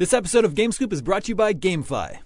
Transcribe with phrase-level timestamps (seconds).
[0.00, 2.20] This episode of GameScoop is brought to you by GameFly.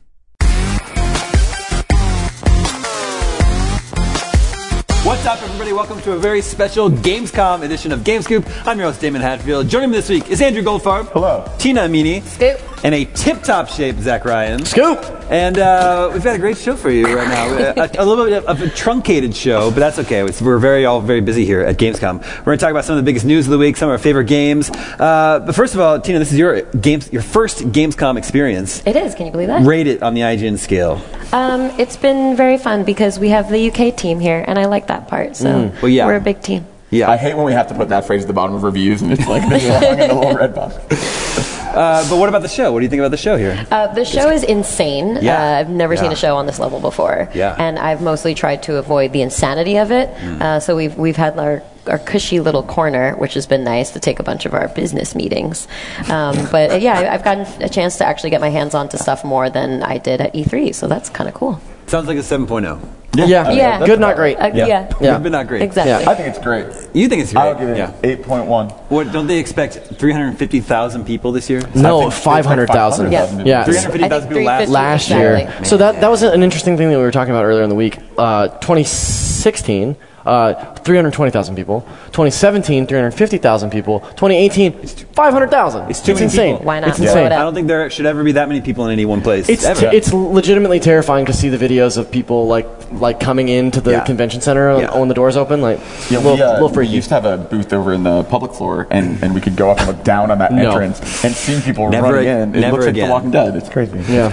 [5.05, 5.73] What's up, everybody?
[5.73, 8.49] Welcome to a very special Gamescom edition of GameScoop.
[8.65, 9.69] I'm your host, Damon Hatfield.
[9.69, 11.09] Joining me this week is Andrew Goldfarb.
[11.09, 11.53] Hello.
[11.59, 12.23] Tina Amini.
[12.23, 12.74] Scoop.
[12.85, 14.63] And a tip-top shape Zach Ryan.
[14.67, 14.99] Scoop.
[15.31, 17.47] And uh, we've got a great show for you right now.
[17.83, 20.23] a, a little bit of a truncated show, but that's okay.
[20.23, 22.21] We're very all very busy here at Gamescom.
[22.41, 23.93] We're going to talk about some of the biggest news of the week, some of
[23.93, 24.69] our favorite games.
[24.71, 28.83] Uh, but first of all, Tina, this is your games, your first Gamescom experience.
[28.87, 29.15] It is.
[29.15, 29.65] Can you believe that?
[29.65, 31.01] Rate it on the IGN scale.
[31.33, 34.89] Um, it's been very fun because we have the UK team here, and I like
[34.89, 35.37] that part.
[35.37, 36.05] So Well, yeah.
[36.05, 36.67] we're a big team.
[36.91, 37.11] Yeah.
[37.11, 39.13] I hate when we have to put that phrase at the bottom of reviews and
[39.13, 40.77] it's like this long in a little red box.
[41.75, 42.71] Uh, but what about the show?
[42.73, 43.67] What do you think about the show here?
[43.69, 45.19] Uh, the show is insane.
[45.21, 45.43] Yeah.
[45.57, 47.29] Uh, I've never seen a show on this level before.
[47.35, 47.57] Yeah.
[47.59, 50.09] And I've mostly tried to avoid the insanity of it.
[50.41, 53.99] Uh, so we've we've had our our cushy little corner, which has been nice to
[53.99, 55.67] take a bunch of our business meetings.
[56.09, 58.97] Um, but uh, yeah, I- I've gotten a chance to actually get my hands onto
[58.97, 61.61] stuff more than I did at E3, so that's kind of cool.
[61.89, 62.79] Sounds like a 7.0.
[63.17, 63.51] Yeah.
[63.51, 63.87] Yeah.
[63.87, 64.39] Good, not great.
[64.39, 64.91] Uh, yeah.
[65.01, 65.19] Yeah.
[65.19, 65.63] But not great.
[65.63, 66.07] Exactly.
[66.07, 66.67] I think it's great.
[66.95, 67.43] You think it's great?
[67.43, 67.93] I'll give it yeah.
[68.03, 68.73] 8.1.
[68.91, 71.63] What, don't they expect 350,000 people this year?
[71.75, 73.13] No, I think- 500,000.
[73.13, 73.25] Yeah.
[73.43, 73.65] Yeah.
[73.65, 74.73] 350,000 people last 350.
[74.73, 75.55] Last Exactly.
[75.55, 75.65] year.
[75.65, 77.75] So that, that was an interesting thing that we were talking about earlier in the
[77.75, 77.99] week.
[78.19, 81.81] Uh, 2016, uh, 320,000 people.
[82.13, 84.01] 2017, 350,000 people.
[84.01, 85.91] 2018, 500,000.
[85.91, 86.55] It's too many insane.
[86.55, 86.67] people.
[86.67, 87.33] Why not It's blow insane.
[87.33, 89.49] I don't think there should ever be that many people in any one place.
[89.49, 89.87] It's, ever.
[89.93, 94.05] it's legitimately terrifying to see the videos of people like like coming into the Yeah.
[94.05, 94.99] convention center and Yeah.
[94.99, 95.79] when the doors open like
[96.11, 96.93] Yeah, little, we, uh, little we freaky.
[96.93, 99.71] used to have a booth over in the public floor, and, and we could go
[99.71, 100.71] up and look down on that No.
[100.71, 102.55] entrance and seeing people Never running ag- in.
[102.55, 103.09] It never looks like again.
[103.09, 103.57] The Walking Dead.
[103.57, 103.99] It's crazy.
[104.09, 104.31] yeah.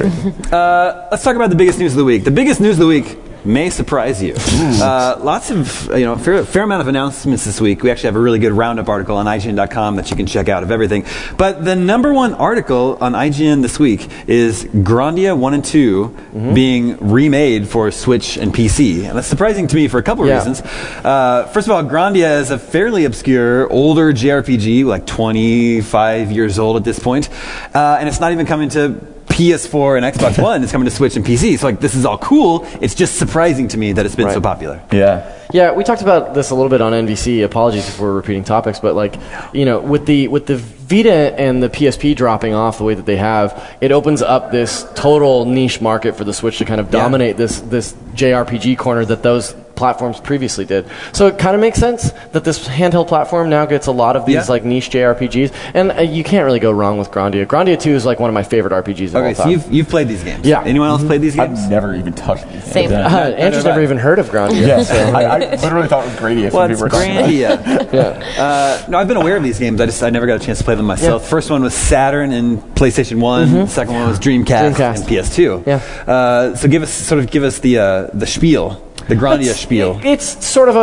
[0.52, 2.24] Uh, let's talk about the biggest news of the week.
[2.24, 4.36] The biggest news of the week may surprise you.
[4.38, 7.84] Uh, lots of, you know, fair, fair amount of announcements this week.
[7.84, 10.64] We actually have a really good roundup article on IGN.com that you can check out
[10.64, 11.06] of everything.
[11.38, 16.16] But the number one article on IGN this week is Grandia 1 and 2
[16.54, 19.06] being remade for Switch and PC.
[19.08, 20.38] And that's surprising to me for a couple of Yeah.
[20.38, 20.62] reasons.
[21.04, 26.78] Uh, first of all, Grandia is a fairly obscure, older JRPG, like 25 years old
[26.78, 27.30] at this point.
[27.74, 28.96] Uh, and it's not even coming to
[29.32, 30.64] PS4 and Xbox One.
[30.64, 31.58] is coming to Switch and PC.
[31.58, 32.66] So, like, this is all cool.
[32.82, 34.82] It's just surprising to me that it's been so popular.
[34.92, 35.38] Yeah.
[35.54, 37.44] Yeah, we talked about this a little bit on NVC.
[37.44, 39.16] Apologies if we're repeating topics, but like,
[39.54, 43.06] you know, with the with the Vita and the PSP dropping off the way that
[43.06, 46.88] they have, it opens up this total niche market for the Switch to kind of
[46.88, 47.02] Yeah.
[47.02, 50.86] dominate this this JRPG corner that those platforms previously did.
[51.12, 54.26] So it kind of makes sense that this handheld platform now gets a lot of
[54.28, 54.46] these Yeah.
[54.48, 57.46] like niche JRPGs, and uh, you can't really go wrong with Grandia.
[57.48, 59.52] Grandia 2 is like one of my favorite RPGs of Okay, all so time.
[59.52, 60.46] you've, you've played these games.
[60.46, 60.64] Yeah.
[60.64, 61.60] Anyone else played these games?
[61.60, 62.64] I've never even touched these.
[62.64, 62.92] Same.
[62.92, 63.08] Yeah.
[63.08, 64.68] uh, Andrew's never even heard of Grandia.
[64.68, 67.30] Yeah, I, I literally thought it was Grady if Well, we it's were talking about.
[67.30, 67.90] Grandia.
[67.92, 68.42] Yeah.
[68.42, 69.82] Uh, no, I've been aware of these games.
[69.82, 71.24] I just I never got a chance to play them myself.
[71.24, 71.30] Yeah.
[71.30, 73.68] First one was Saturn and PlayStation One.
[73.68, 74.96] Second one was Dreamcast, Dreamcast.
[74.98, 75.68] and PS2.
[75.68, 76.12] Yeah.
[76.14, 80.00] Uh, so give us sort of give us the uh, the spiel, the Grandia spiel.
[80.04, 80.80] It's sort of a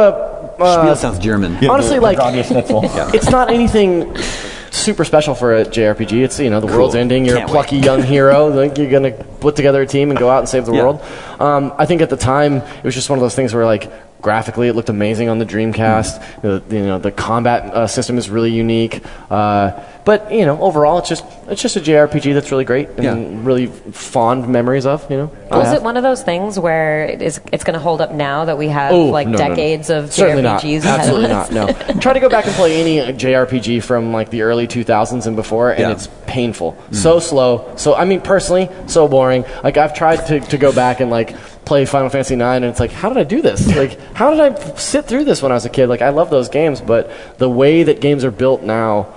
[0.62, 1.56] uh, spiel sounds German.
[1.60, 2.80] Yeah, Honestly, the- the like- Grandia Schnitzel.
[3.14, 4.16] it's not anything
[4.70, 6.22] super special for a JRPG.
[6.24, 7.24] It's you know the world's ending.
[7.24, 8.48] You're Can't a plucky young hero.
[8.58, 10.82] Like you're gonna put together a team and go out and save the Yeah.
[10.82, 11.00] world.
[11.40, 13.90] Um, I think at the time it was just one of those things where like
[14.20, 16.20] graphically it looked amazing on the Dreamcast.
[16.42, 19.00] The, you know the combat uh, system is really unique.
[19.30, 19.72] Uh,
[20.04, 23.38] but you know overall it's just it's just a JRPG that's really great and Yeah.
[23.46, 25.08] really fond memories of.
[25.10, 25.30] You know.
[25.52, 25.76] I Was have.
[25.76, 28.58] it one of those things where it is, it's going to hold up now that
[28.58, 29.48] we have Oh, like no, no, no.
[29.54, 30.62] decades of Certainly not.
[30.62, 30.78] JRPGs?
[30.84, 31.52] ahead of Absolutely not.
[31.94, 32.00] No.
[32.00, 35.70] Try to go back and play any JRPG from like the early 2000s and before,
[35.70, 35.92] and Yeah.
[35.92, 36.76] it's painful.
[36.92, 37.72] So slow.
[37.76, 39.44] So I mean, personally, so boring.
[39.64, 42.80] Like I've tried to, to go back and like play Final Fantasy 9 and it's
[42.80, 43.66] like how did I do this?
[43.76, 45.88] Like how did I sit through this when I was a kid?
[45.88, 49.08] Like I love those games, but the way that games are built now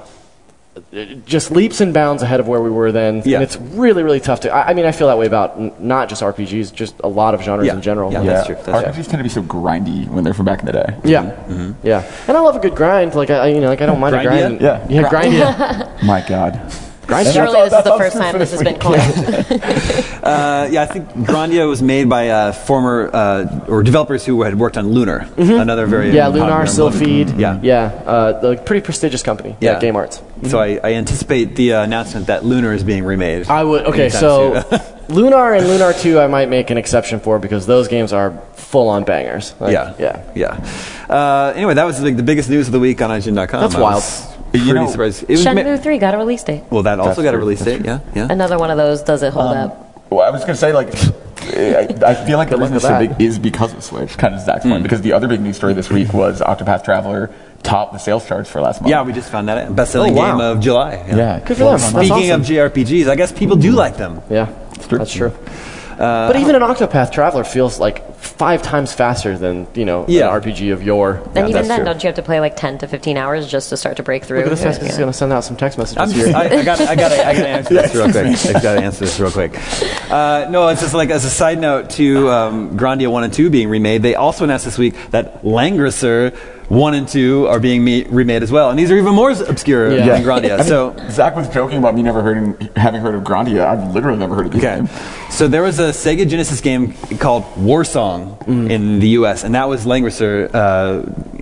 [1.25, 3.37] just leaps and bounds ahead of where we were then, Yeah.
[3.37, 4.51] and it's really, really tough to.
[4.53, 7.33] I, I mean, I feel that way about n- not just RPGs, just a lot
[7.33, 7.73] of genres Yeah.
[7.75, 8.11] in general.
[8.11, 8.21] Yeah.
[8.21, 10.65] Yeah, That's true, that's RPGs tend to be so grindy when they're from back in
[10.65, 10.95] the day.
[11.03, 11.85] Yeah, Mm-hmm.
[11.85, 13.15] yeah, and I love a good grind.
[13.15, 14.23] Like I, I- you know, like I don't mind a Grindia?
[14.59, 14.61] grind.
[14.61, 14.85] Yeah.
[14.89, 15.33] yeah, grind.
[15.33, 16.53] Yeah, My God.
[17.07, 17.27] Grind.
[17.27, 18.81] Surely all- this is the first time this this has been week.
[18.81, 20.01] coined.
[20.21, 24.57] Uh, yeah, I think Grandia was made by uh, former uh, or developers who had
[24.59, 26.15] worked on Lunar, another very Mm-hmm.
[26.15, 27.25] Yeah, Lunar, and Silpheed.
[27.35, 29.57] beloved- Yeah, yeah, uh, the pretty prestigious company.
[29.59, 29.73] Yeah.
[29.73, 30.21] Yeah, Game Arts.
[30.47, 33.47] So I, I anticipate the uh, announcement that Lunar is being remade.
[33.47, 33.85] I would.
[33.87, 34.63] Okay, so.
[35.09, 38.87] Lunar and Lunar Two, I might make an exception for because those games are full
[38.87, 39.53] on bangers.
[39.59, 40.23] Like, yeah, yeah.
[40.35, 40.69] yeah.
[41.09, 43.59] Uh, anyway, that was like the biggest news of the week on IGN.com.
[43.61, 44.03] That's I wild.
[44.51, 45.23] Was You Pretty know- surprised.
[45.23, 46.63] It was ma- Shenmue 3 got a release date.
[46.69, 47.83] well, that also That's got a release date.
[47.85, 48.27] Yeah, yeah.
[48.29, 50.09] Another one of those does it hold um, up?
[50.11, 50.93] Well, I was going to say, like,
[51.53, 54.35] I, I feel like the Good reason it's so big is because of Switch, kind
[54.35, 54.83] of Zach's point, hmm.
[54.83, 57.33] because the other big news story this week was Octopath Traveler
[57.63, 58.89] topped the sales charts for last month.
[58.89, 59.69] Yeah, we just found that out.
[59.69, 60.31] Oh, best-selling Oh, wow.
[60.37, 61.03] game of July.
[61.07, 61.39] yeah.
[61.39, 61.79] Good for them.
[61.79, 62.41] Speaking awesome.
[62.41, 64.21] of JRPGs, I guess people do like them.
[64.29, 64.97] Yeah, that's true.
[64.97, 65.33] that's true.
[66.01, 70.27] But even an Octopath Traveler feels like five times faster than you know Yeah.
[70.35, 71.21] an RPG of yore.
[71.35, 71.85] And Yeah, even then, true.
[71.85, 74.23] don't you have to play like 10 to 15 hours just to start to break
[74.25, 74.37] through?
[74.39, 74.87] Look at this guy's Yeah.
[74.87, 76.25] just gonna send out some text messages I'm here.
[76.31, 78.55] just, I, I got, I got, I got to answer this real quick.
[78.55, 79.59] I got to answer this real quick.
[80.11, 83.49] Uh, no, it's just like as a side note to um, Grandia one and two
[83.49, 84.01] being remade.
[84.01, 86.35] They also announced this week that Langrisser
[86.71, 89.91] one and two are being me- remade as well, and these are even more obscure
[89.91, 90.05] Yeah.
[90.07, 90.53] than Grandia.
[90.53, 90.95] I mean, so.
[91.09, 93.65] Zach was joking about me never heard having heard of Grandia.
[93.67, 94.75] I've literally never heard of this Okay.
[94.77, 94.89] game.
[95.29, 98.37] So there was a Sega Genesis game called Warsong
[98.69, 101.40] in the U.S., and that was Langrisser, uh,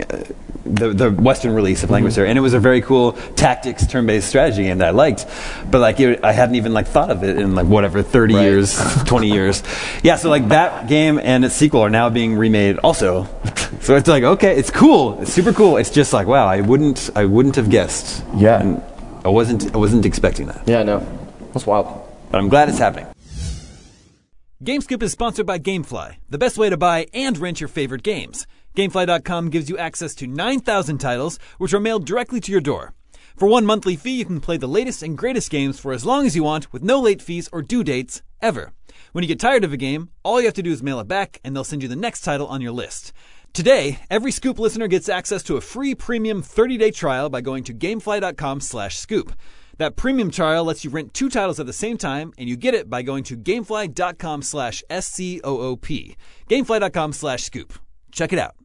[0.69, 2.29] the, the Western release of Langrisser, mm-hmm.
[2.29, 5.25] and it was a very cool tactics turn-based strategy game that I liked.
[5.69, 8.43] But like, it, I hadn't even like thought of it in like whatever 30 Right.
[8.43, 9.63] years, 20 years.
[10.03, 13.27] Yeah, so like that game and its sequel are now being remade also.
[13.81, 15.77] So it's like okay, it's cool, it's super cool.
[15.77, 18.23] It's just like wow, I wouldn't, I wouldn't have guessed.
[18.35, 18.59] Yeah.
[18.59, 18.83] And
[19.23, 20.67] I wasn't, I wasn't expecting that.
[20.67, 20.99] yeah, no,
[21.53, 21.87] that's wild.
[22.29, 23.07] But I'm glad it's happening.
[24.63, 28.45] GameScoop is sponsored by Gamefly, the best way to buy and rent your favorite games.
[28.75, 32.93] Gamefly.com gives you access to 9,000 titles, which are mailed directly to your door.
[33.35, 36.25] For one monthly fee, you can play the latest and greatest games for as long
[36.25, 38.73] as you want with no late fees or due dates, ever.
[39.11, 41.07] When you get tired of a game, all you have to do is mail it
[41.07, 43.13] back, and they'll send you the next title on your list.
[43.53, 47.73] Today, every Scoop listener gets access to a free premium 30-day trial by going to
[47.73, 49.33] gamefly.com slash scoop.
[49.77, 52.73] That premium trial lets you rent two titles at the same time, and you get
[52.73, 56.17] it by going to gamefly.com slash S-C-O-O-P.
[56.49, 57.73] Gamefly.com slash scoop.
[58.11, 58.58] Check it out.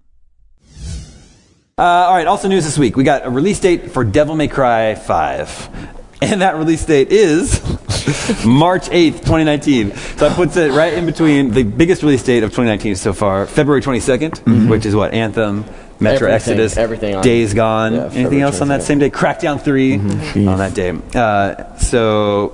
[1.76, 2.96] Uh, all right, also news this week.
[2.96, 5.92] We got a release date for Devil May Cry 5.
[6.22, 7.60] And that release date is
[8.46, 9.90] March 8th, 2019.
[9.92, 13.46] So that puts it right in between the biggest release date of 2019 so far,
[13.46, 15.12] February 22nd, which is what?
[15.14, 15.64] Anthem,
[15.98, 17.94] Metro Everything- Exodus, everything Days Gone.
[17.94, 19.10] Yeah, Anything else on that same day?
[19.10, 19.94] Crackdown 3
[20.46, 20.92] on that day.
[21.12, 22.50] Uh, so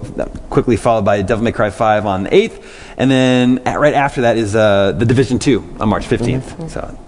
[0.48, 2.64] quickly followed by Devil May Cry 5 on the 8th.
[2.96, 6.70] And then at, right after that is uh, The Division 2 on March 15th.
[6.70, 6.98] So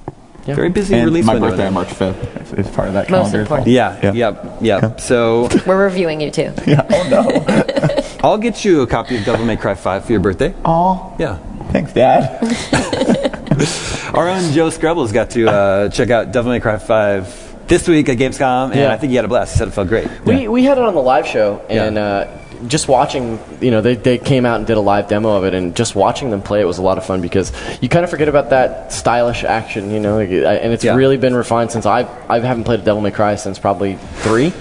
[0.45, 1.49] very busy And release my window.
[1.51, 3.41] birthday on March 5th is, is part of that Most calendar.
[3.43, 3.69] important.
[3.69, 4.13] Yeah, Yeah.
[4.13, 5.01] yep, yep.
[5.01, 6.53] So We're reviewing you too.
[6.67, 6.87] Yeah.
[6.91, 8.03] Oh no.
[8.29, 10.55] I'll get you a copy of Devil May Cry 5 for your birthday.
[10.65, 11.39] Oh, Yeah.
[11.73, 12.41] thanks, Dad.
[14.15, 18.09] Our own Joe Skrebels got to uh, check out Devil May Cry 5 this week
[18.09, 18.93] at Gamescom, and Yeah.
[18.93, 19.53] I think he had a blast.
[19.55, 20.09] He said it felt great.
[20.25, 21.85] We we had it on the live show, Yeah.
[21.85, 22.27] and uh,
[22.69, 25.55] just watching, you know, they, they came out and did a live demo of it,
[25.55, 28.11] and just watching them play it was a lot of fun because you kind of
[28.11, 30.95] forget about that stylish action, you know, like, and it's Yeah.
[30.95, 34.53] really been refined since I I haven't played a Devil May Cry since probably three.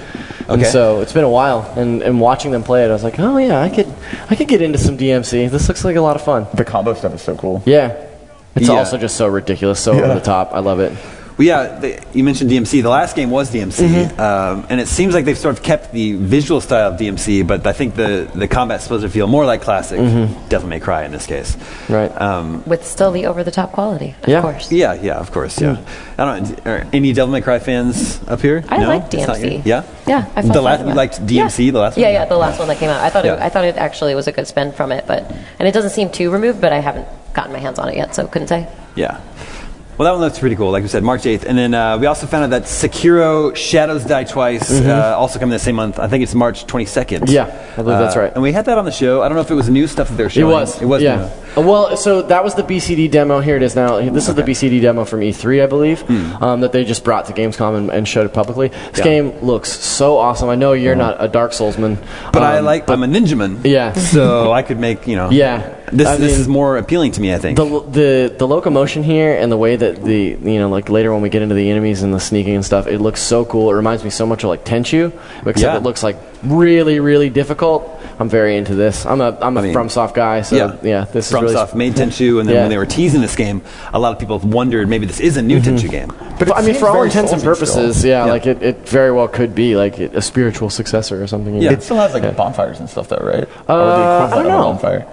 [0.47, 3.17] And so it's been a while, and, and watching them play it, I was like,
[3.19, 3.87] oh yeah, I could
[4.29, 5.49] I could get into some DMC.
[5.49, 6.45] This looks like a lot of fun.
[6.53, 7.63] The combo stuff is so cool.
[7.65, 7.95] Yeah,
[8.55, 8.75] it's Yeah.
[8.75, 10.51] also just so ridiculous, so over the top.
[10.53, 10.91] I love it.
[11.37, 12.83] Well, yeah, the, you mentioned DMC.
[12.83, 14.19] The last game was DMC, Mm-hmm.
[14.19, 17.65] um, and it seems like they've sort of kept the visual style of DMC, but
[17.65, 19.97] I think the, the combat's supposed to feel more like classic
[20.49, 21.55] Devil May Cry in this case.
[21.55, 21.93] Mm-hmm.
[21.93, 22.21] Right.
[22.21, 24.41] Um, With still the over the top quality, of Yeah.
[24.41, 24.71] course.
[24.71, 25.83] yeah, yeah, of course, yeah.
[26.17, 26.67] I don't.
[26.67, 28.63] Are any Devil May Cry fans up here?
[28.69, 28.87] I no?
[28.87, 29.41] like DMC.
[29.53, 31.25] your- yeah, Yeah, I felt the last fine you liked.
[31.25, 31.71] DMC, Yeah.
[31.71, 32.13] the last Yeah, one.
[32.13, 33.01] yeah, yeah, the last one that came out.
[33.01, 35.67] I thought it, I thought it actually was a good spin from it, but and
[35.67, 38.27] it doesn't seem too removed, but I haven't gotten my hands on it yet, so
[38.27, 38.67] couldn't say.
[38.95, 39.19] Yeah.
[39.97, 40.71] Well, that one looks pretty cool.
[40.71, 41.43] Like we said, March 8th.
[41.45, 45.51] And then uh, we also found out that Sekiro Shadows Die Twice uh, also coming
[45.51, 45.99] the same month.
[45.99, 47.19] I think it's March 22nd.
[47.19, 47.25] Mm-hmm.
[47.27, 47.43] Yeah,
[47.73, 48.33] I believe that's Uh, right.
[48.33, 49.21] And we had that on the show.
[49.21, 50.51] I don't know if it was new stuff that they were It showing.
[50.51, 50.81] was.
[50.81, 51.03] It was.
[51.03, 51.17] Yeah.
[51.17, 51.29] new.
[51.55, 53.39] Well, so that was the BCD demo.
[53.41, 53.99] Here it is now.
[54.09, 56.09] This is the BCD demo from E3, I believe,
[56.41, 58.69] um, that they just brought to Gamescom and, and showed it publicly.
[58.69, 59.03] This Yeah.
[59.03, 60.49] game looks so awesome.
[60.49, 61.97] I know you're not a Dark Soulsman,
[62.31, 63.59] But I um, like, I'm a ninja man.
[63.63, 63.91] Yeah.
[63.93, 65.29] So I could make, you know.
[65.41, 65.75] Yeah.
[65.91, 67.57] This, I this mean- is more appealing to me, I think.
[67.57, 71.21] the, the the locomotion here and the way that the you know like later when
[71.21, 73.69] we get into the enemies and the sneaking and stuff, it looks so cool.
[73.71, 75.75] It reminds me so much of like Tenchu, except Yeah.
[75.75, 77.87] it looks like really really difficult.
[78.19, 79.05] I'm very into this.
[79.05, 80.77] I'm a I'm a I mean, FromSoft guy, so yeah.
[80.83, 82.61] yeah, this is really FromSoft made Tenchu, and then Yeah.
[82.61, 83.61] when they were teasing this game,
[83.93, 85.75] a lot of people wondered maybe this is a new Mm-hmm.
[85.75, 86.07] Tenchu game.
[86.39, 88.31] But it I mean, for all intents and purposes, yeah, Yeah.
[88.31, 91.55] like it, it very well could be like it, a spiritual successor or something.
[91.55, 91.69] you Yeah.
[91.71, 91.77] know?
[91.77, 93.47] It still has like bonfires and stuff, though, right?
[93.67, 94.63] Uh, or the I don't know.
[94.63, 95.07] bonfire.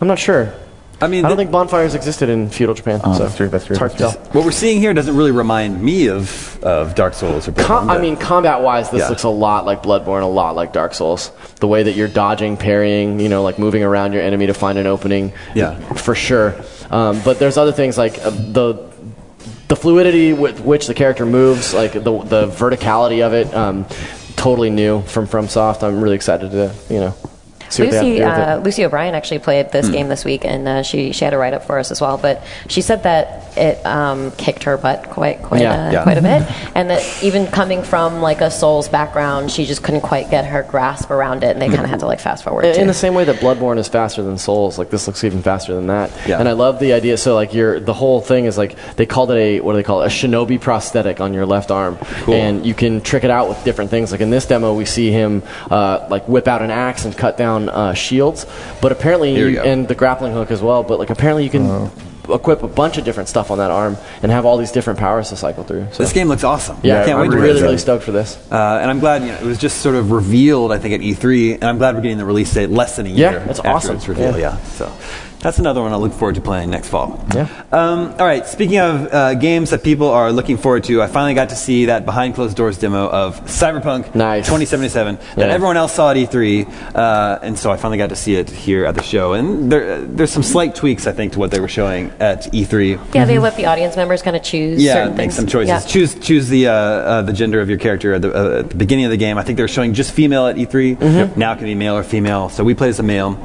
[0.00, 0.52] I'm not sure.
[1.00, 3.00] I mean, I don't the- think bonfires existed in feudal Japan.
[3.04, 4.10] Oh, so that's true, that's true, It's hard to tell.
[4.32, 7.90] what we're seeing here doesn't really remind me of, of Dark Souls or Com- Bloodborne,
[7.90, 9.08] I mean, combat-wise, this Yeah.
[9.08, 11.30] looks a lot like Bloodborne, a lot like Dark Souls.
[11.60, 14.78] The way that you're dodging, parrying, you know, like moving around your enemy to find
[14.78, 15.32] an opening.
[15.54, 15.74] Yeah.
[15.96, 16.54] for sure.
[16.90, 18.86] Um, but there's other things like uh, the
[19.68, 23.52] the fluidity with which the character moves, like the the verticality of it.
[23.52, 23.84] Um,
[24.36, 25.82] totally new from FromSoft.
[25.82, 27.14] I'm really excited to you know
[27.70, 28.48] See what they have to Lucy, do with it.
[28.48, 31.38] uh, Lucy O'Brien actually played this game this week, and uh, she she had a
[31.38, 32.18] write up for us as well.
[32.18, 35.88] But she said that it um, kicked her butt quite quite Yeah.
[35.88, 36.02] uh, Yeah.
[36.02, 36.42] quite a bit,
[36.74, 40.62] and that even coming from like a Souls background, she just couldn't quite get her
[40.62, 42.64] grasp around it, and they kind of had to like fast forward.
[42.64, 45.42] In, in the same way that Bloodborne is faster than Souls, like this looks even
[45.42, 46.10] faster than that.
[46.26, 46.38] Yeah.
[46.38, 47.16] And I love the idea.
[47.16, 49.82] So like your the whole thing is like they called it a what do they
[49.82, 50.06] call it?
[50.06, 53.90] A shinobi prosthetic on your left arm, and you can trick it out with different
[53.90, 54.12] things.
[54.12, 57.36] Like in this demo, we see him uh, like whip out an axe and cut
[57.36, 58.46] down uh, shields.
[58.80, 60.82] But apparently, Here you, and the grappling hook as well.
[60.82, 61.90] But like apparently, you can.
[62.28, 65.28] Equip a bunch of different stuff on that arm and have all these different powers
[65.28, 65.86] to cycle through.
[65.92, 66.76] So This game looks awesome.
[66.82, 68.36] yeah, I can't wait really, really stoked for this.
[68.50, 71.02] Uh, and I'm glad you know, it was just sort of revealed, I think, at
[71.02, 73.30] E3, and I'm glad we're getting the release date less than a year.
[73.30, 73.94] Yeah, that's awesome.
[73.94, 74.36] its reveal.
[74.36, 74.58] Yeah.
[74.58, 74.64] Yeah.
[74.64, 74.92] so
[75.46, 77.24] that's another one I look forward to playing next fall.
[77.32, 77.46] Yeah.
[77.70, 78.44] Um, all right.
[78.44, 81.84] Speaking of uh, games that people are looking forward to, I finally got to see
[81.86, 84.46] that behind closed doors demo of Cyberpunk Nice.
[84.46, 85.44] 2077 that Yeah.
[85.54, 88.86] everyone else saw at E3, uh, and so I finally got to see it here
[88.86, 89.34] at the show.
[89.34, 92.64] And there, there's some slight tweaks, I think, to what they were showing at E
[92.64, 93.14] E3.
[93.14, 94.82] yeah, they let the audience members kind of choose.
[94.82, 95.36] Yeah, certain make things.
[95.36, 95.68] some choices.
[95.68, 95.80] Yeah.
[95.80, 98.76] Choose choose the uh, uh, the gender of your character at the, uh, at the
[98.76, 99.38] beginning of the game.
[99.38, 100.96] I think they were showing just female at E3.
[100.96, 101.38] Mm-hmm.
[101.38, 102.48] Now it can be male or female.
[102.48, 103.38] So we played as a male.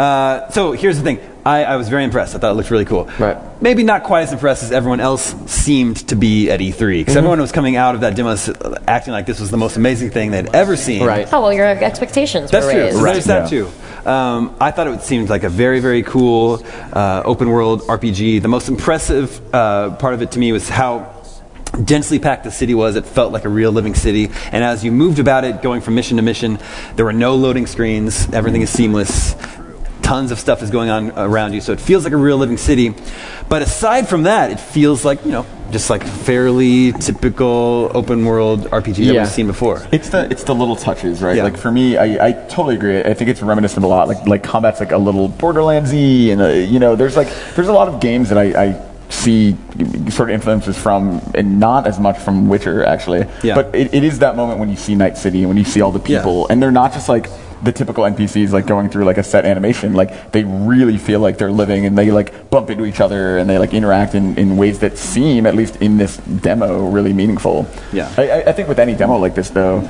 [0.00, 1.20] Uh, so here's the thing.
[1.44, 2.34] I, I was very impressed.
[2.34, 3.04] I thought it looked really cool.
[3.18, 3.36] Right.
[3.62, 6.98] Maybe not quite as impressed as everyone else seemed to be at E3 Mm-hmm.
[7.00, 8.36] because everyone was coming out of that demo
[8.86, 11.04] acting like this was the most amazing thing they'd ever seen.
[11.04, 11.28] Right.
[11.32, 12.80] Oh well, your expectations That's were true.
[12.82, 12.96] raised.
[12.96, 13.64] So There's that yeah.
[14.04, 14.08] too.
[14.10, 16.64] Um, I thought it seemed like a very, very cool
[16.94, 18.40] uh, open world RPG.
[18.40, 21.14] The most impressive uh, part of it to me was how
[21.84, 22.96] densely packed the city was.
[22.96, 24.30] It felt like a real living city.
[24.52, 26.58] And as you moved about it, going from mission to mission,
[26.96, 28.28] there were no loading screens.
[28.32, 29.34] Everything is seamless.
[30.10, 32.56] Tons of stuff is going on around you, so it feels like a real living
[32.56, 32.92] city.
[33.48, 38.62] But aside from that, it feels like you know just like fairly typical open world
[38.72, 39.22] RPG that Yeah.
[39.22, 39.86] we've seen before.
[39.92, 41.36] It's the it's the little touches, right?
[41.36, 41.44] Yeah.
[41.44, 42.98] Like for me, I, I totally agree.
[43.00, 44.08] I think it's reminiscent a lot.
[44.08, 47.72] Like like combat's like a little Borderlandsy, and uh, you know, there's like there's a
[47.72, 49.56] lot of games that I, I see
[50.10, 53.26] sort of influences from, and not as much from Witcher actually.
[53.44, 53.54] Yeah.
[53.54, 55.80] But it, it is that moment when you see Night City and when you see
[55.82, 56.18] all the Yeah.
[56.18, 57.28] people, and they're not just like
[57.62, 59.92] the typical NPCs like going through like a set animation.
[59.94, 63.48] Like they really feel like they're living, and they like bump into each other, and
[63.50, 67.66] they like interact in, in ways that seem, at least in this demo, really meaningful.
[67.92, 68.12] Yeah.
[68.16, 69.80] I, I- I think with any demo like this, though,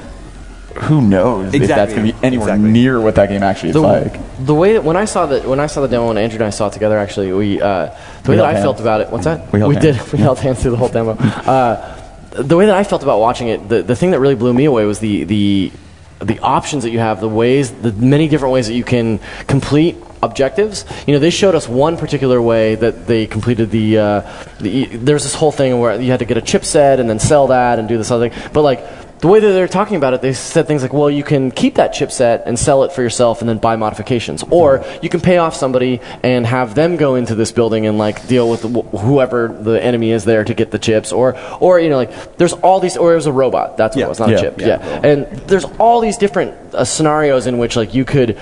[0.82, 2.70] who knows if that's going to be anywhere Exactly.
[2.70, 4.14] near what that game actually is the, like.
[4.46, 6.44] the way that when I saw the when I saw the demo and Andrew and
[6.44, 7.86] I saw it together, actually, we uh,
[8.24, 8.64] the way held that I hands.
[8.64, 9.10] felt about it.
[9.10, 9.52] What's that?
[9.52, 9.96] We held did.
[9.96, 10.12] hands.
[10.12, 11.12] We held hands through the whole demo.
[11.12, 11.96] Uh,
[12.30, 14.64] the way that I felt about watching it, the, the thing that really blew me
[14.66, 15.72] away was the the
[16.20, 19.96] the options that you have, the ways, the many different ways that you can complete
[20.22, 20.84] objectives.
[21.06, 23.98] You know, they showed us one particular way that they completed the.
[23.98, 27.18] Uh, the there's this whole thing where you had to get a chipset and then
[27.18, 28.84] sell that and do this other thing, but like.
[29.20, 31.74] The way that they're talking about it, they said things like, well, you can keep
[31.74, 34.42] that chipset and sell it for yourself and then buy modifications.
[34.50, 38.26] Or you can pay off somebody and have them go into this building and like
[38.28, 41.12] deal with wh- whoever the enemy is there to get the chips.
[41.12, 43.76] Or, or you know, like there's all these, or it was a robot.
[43.76, 44.06] That's what Yeah.
[44.06, 44.36] it was, not Yeah.
[44.36, 44.58] a chip.
[44.60, 44.66] Yeah.
[44.66, 45.06] Yeah.
[45.06, 48.38] And there's all these different uh, scenarios in which like you could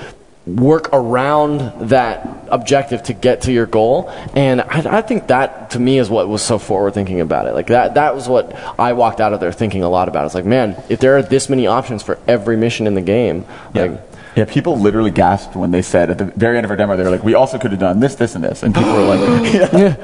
[0.57, 4.09] work around that objective to get to your goal.
[4.35, 7.55] And I, I think that to me is what was so forward thinking about it.
[7.55, 10.27] Like that that was what i walked out of there thinking a lot about.
[10.27, 13.45] It's like man if there are this many options for every mission in the game
[13.75, 14.08] like
[14.39, 17.03] Yeah, people literally gasped when they said at the very end of our demo, they
[17.03, 19.53] were like, "We also could have done this, this, and this," and people were like,
[19.53, 19.95] yeah.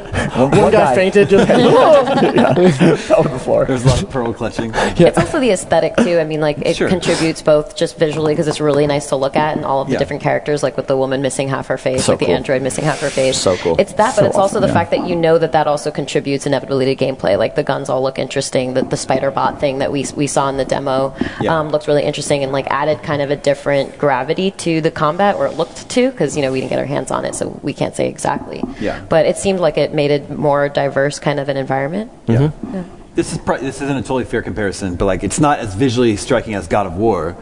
[0.40, 3.64] One, one guy fainted just fell to the floor.
[3.64, 4.72] There's a lot of pearl clutching.
[4.74, 6.18] It's also the aesthetic too.
[6.18, 6.88] I mean, like it Sure.
[6.88, 9.92] contributes both just visually because it's really nice to look at, and all of the
[9.92, 9.98] Yeah.
[10.00, 12.84] different characters, like with the woman missing half her face, So like the android missing
[12.84, 13.38] half her face.
[13.38, 13.76] So cool.
[13.78, 14.74] It's that, but So it's also awesome, the yeah.
[14.74, 17.38] fact that you know that that also contributes inevitably to gameplay.
[17.38, 18.74] Like the guns all look interesting.
[18.74, 21.60] The, the spider bot thing that we we saw in the demo Yeah.
[21.60, 25.36] um, looked really interesting and like added kind of a different gravity to the combat,
[25.36, 27.48] or it looked to, because you know we didn't get our hands on it, so
[27.62, 28.62] we can't say exactly.
[28.80, 29.04] Yeah.
[29.08, 32.10] But it seemed like it made it more diverse kind of an environment.
[32.26, 32.36] Yeah.
[32.36, 33.03] Mm-hmm.
[33.14, 36.16] This is pro- this isn't a totally fair comparison, but like it's not as visually
[36.16, 37.36] striking as God of War.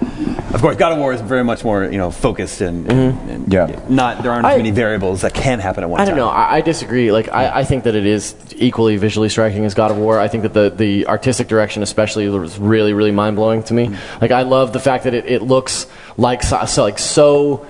[0.52, 3.52] Of course, God of War is very much more you know focused and, and- and
[3.52, 3.80] Yeah.
[3.88, 6.06] not there aren't as I- many variables that can happen at one time.
[6.06, 6.28] I don't know.
[6.28, 7.10] I, I disagree.
[7.10, 10.20] Like, I, I think that it is equally visually striking as God of War.
[10.20, 13.86] I think that the, the artistic direction, especially, was really, really mind blowing to me.
[13.86, 14.20] Mm-hmm.
[14.20, 15.86] Like, I love the fact that it, it looks
[16.18, 17.66] like so, so like so.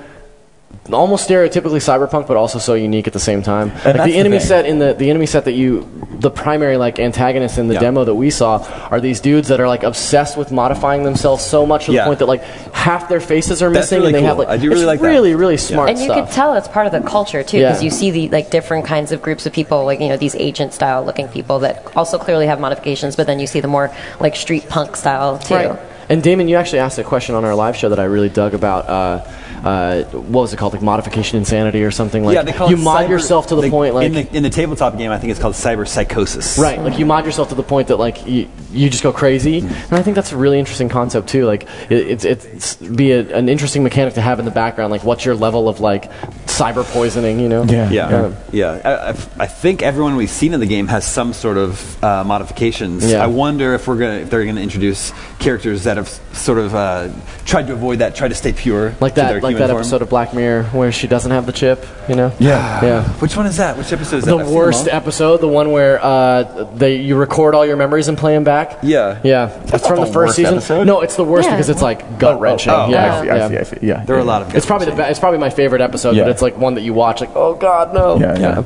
[0.90, 3.68] Almost stereotypically cyberpunk, but also so unique at the same time.
[3.85, 4.47] like the the enemy thing.
[4.49, 5.88] set in the the enemy set that you,
[6.23, 7.81] the primary like antagonists in the Yeah.
[7.81, 11.67] demo that we saw are these dudes that are like obsessed with modifying themselves so
[11.67, 12.02] much to Yeah.
[12.02, 14.49] the point that like half their faces are That's missing, really and they have like
[14.49, 15.09] I do really it's like that.
[15.09, 16.26] really really smart and you stuff.
[16.29, 17.85] could tell it's part of the culture too because Yeah.
[17.85, 20.73] you see the like different kinds of groups of people like you know these agent
[20.73, 24.37] style looking people that also clearly have modifications but then you see the more like
[24.37, 25.79] street punk style too Right.
[26.09, 28.52] And Damon, you actually asked a question on our live show that I really dug
[28.55, 28.88] about.
[28.88, 29.21] Uh,
[29.64, 30.73] uh, what was it called?
[30.73, 32.35] Like modification insanity or something like.
[32.35, 34.06] yeah, they call you it mod cyber- yourself to the they- point like.
[34.06, 36.59] in the, in the tabletop game, I think it's called cyber psychosis.
[36.59, 39.59] Right, like you mod yourself to the point that like you, you just go crazy,
[39.61, 41.44] and I think that's a really interesting concept too.
[41.47, 44.90] Like it, it's it's be a, an interesting mechanic to have in the background.
[44.90, 46.11] Like what's your level of like
[46.47, 47.40] cyber poisoning?
[47.40, 47.64] You know?
[47.64, 47.90] Yeah.
[47.90, 48.80] Yeah, yeah.
[48.85, 52.25] I, I, I think everyone we've seen in the game has some sort of uh,
[52.25, 53.11] modifications.
[53.11, 53.23] Yeah.
[53.23, 57.09] I wonder if we're gonna if they're gonna introduce characters that have sort of uh,
[57.44, 59.72] tried to avoid that, try to stay pure, Like to their that, like human that
[59.72, 59.80] form.
[59.80, 61.84] episode of Black Mirror where she doesn't have the chip.
[62.08, 62.32] You know?
[62.38, 62.84] Yeah.
[62.84, 63.08] Yeah.
[63.20, 63.76] Which one is that?
[63.76, 64.40] Which episode is The that?
[64.40, 68.08] I've seen them worst episode, the one where uh, they you record all your memories
[68.08, 68.78] and play them back.
[68.82, 69.20] Yeah.
[69.25, 70.54] Yeah, it's from the the first season.
[70.54, 70.87] episode.
[70.87, 71.54] No, it's the worst Yeah.
[71.56, 72.72] because it's like gut wrenching.
[72.72, 73.34] oh, yeah, I see, yeah.
[73.34, 73.87] I see, I see.
[73.87, 74.04] Yeah.
[74.04, 74.54] There are a lot of.
[74.54, 76.25] It's probably the be- it's probably my favorite episode, Yeah.
[76.25, 78.18] but it's like one that you watch like, oh god, no.
[78.18, 78.62] Yeah, yeah.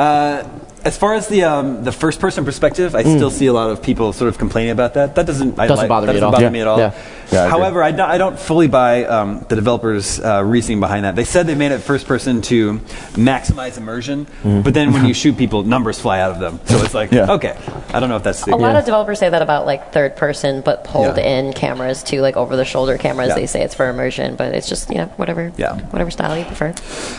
[0.00, 0.48] Uh,
[0.86, 3.82] as far as the um, the first person perspective, I still see a lot of
[3.82, 5.16] people sort of complaining about that.
[5.16, 6.32] That doesn't I Doesn't like- bother that me at doesn't all.
[6.32, 6.50] bother Yeah.
[6.50, 6.78] me at all.
[6.78, 6.92] Yeah.
[7.32, 7.48] Yeah, I.
[7.48, 11.16] However, I don't, I don't fully buy um, the developers' uh, reasoning behind that.
[11.16, 12.78] They said they made it first person to
[13.18, 14.60] maximize immersion, Mm-hmm.
[14.62, 16.60] but then when you shoot people, numbers fly out of them.
[16.66, 17.32] So it's like, Yeah.
[17.32, 17.56] okay,
[17.92, 20.14] I don't know if that's the A lot of developers say that about like third
[20.16, 21.24] person, but pulled Yeah.
[21.38, 23.30] in cameras too, like over the shoulder cameras.
[23.30, 23.34] Yeah.
[23.34, 25.74] They say it's for immersion, but it's just you know whatever, Yeah.
[25.90, 26.74] whatever style you prefer.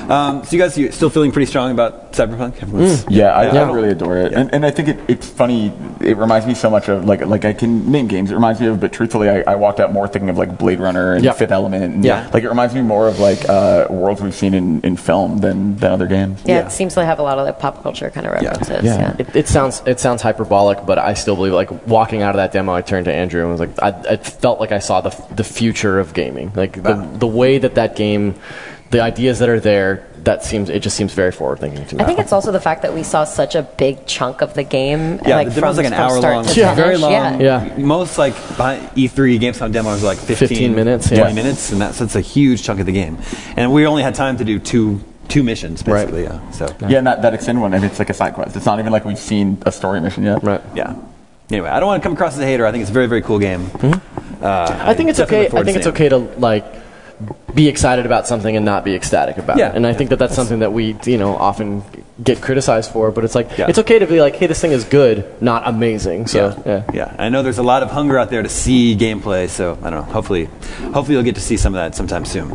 [0.10, 2.62] Um, so you guys, you still feeling pretty strong about Cyberpunk?
[2.64, 3.70] Everyone's- Yeah, I, Yeah.
[3.70, 5.72] I really adore it, and, and I think it, it's funny.
[6.02, 8.32] It reminds me so much of like like I can name games.
[8.32, 10.80] It reminds me of, but truthfully, I, I walked out more thinking of like Blade
[10.80, 11.34] Runner and Yeah.
[11.34, 11.84] Fifth Element.
[11.84, 12.30] And Yeah.
[12.34, 15.76] like it reminds me more of like uh, worlds we've seen in, in film than
[15.78, 16.42] than other games.
[16.46, 16.66] Yeah, Yeah.
[16.68, 18.84] it seems to have a lot of like pop culture kind of references.
[18.84, 18.98] Yeah.
[19.00, 19.16] Yeah.
[19.20, 21.54] It, it sounds it sounds hyperbolic, but I still believe.
[21.54, 24.18] Like walking out of that demo, I turned to Andrew and was like, I, I
[24.18, 26.52] felt like I saw the the future of gaming.
[26.56, 27.10] Like the Wow.
[27.18, 28.36] the way that that game,
[28.92, 32.04] the ideas that are there, that seems it just seems very forward thinking to me.
[32.04, 34.64] I think it's also the fact that we saw such a big chunk of the
[34.64, 35.22] game.
[35.26, 36.46] Yeah, like the demo's from, like an hour start long.
[36.46, 36.76] to Yeah.
[36.76, 36.86] finish.
[36.86, 37.12] Very long.
[37.14, 37.64] Yeah.
[37.68, 37.78] Yeah.
[37.78, 41.34] Most like behind E3 Gamescom demos are like 15, 15 minutes, 20 yeah.
[41.34, 43.18] minutes, and that's, that's a huge chunk of the game.
[43.56, 46.06] And we only had time to do two two missions, Right.
[46.12, 46.24] basically.
[46.24, 46.52] Yeah.
[46.52, 48.56] So Yeah, and that, that extend one, and it's like a side quest.
[48.58, 50.44] It's not even like we've seen a story mission yet.
[50.44, 50.62] right.
[50.76, 50.96] yeah.
[51.50, 52.66] Anyway, I don't want to come across as a hater.
[52.66, 53.70] I think it's a very very cool game.
[54.42, 55.48] Uh, I think it's okay.
[55.48, 56.66] I think it's okay to like
[57.54, 59.70] be excited about something and not be ecstatic about Yeah.
[59.70, 59.76] it.
[59.76, 61.84] And I think that that's something that we, you know, often
[62.24, 63.10] get criticized for.
[63.12, 63.68] But it's like Yeah.
[63.68, 66.28] it's okay to be like, hey, this thing is good, not amazing.
[66.28, 66.84] So yeah.
[66.94, 67.10] yeah.
[67.10, 67.16] yeah.
[67.18, 70.06] I know there's a lot of hunger out there to see gameplay, so I don't
[70.06, 70.14] know.
[70.14, 70.46] Hopefully,
[70.94, 72.52] hopefully you'll get to see some of that sometime soon.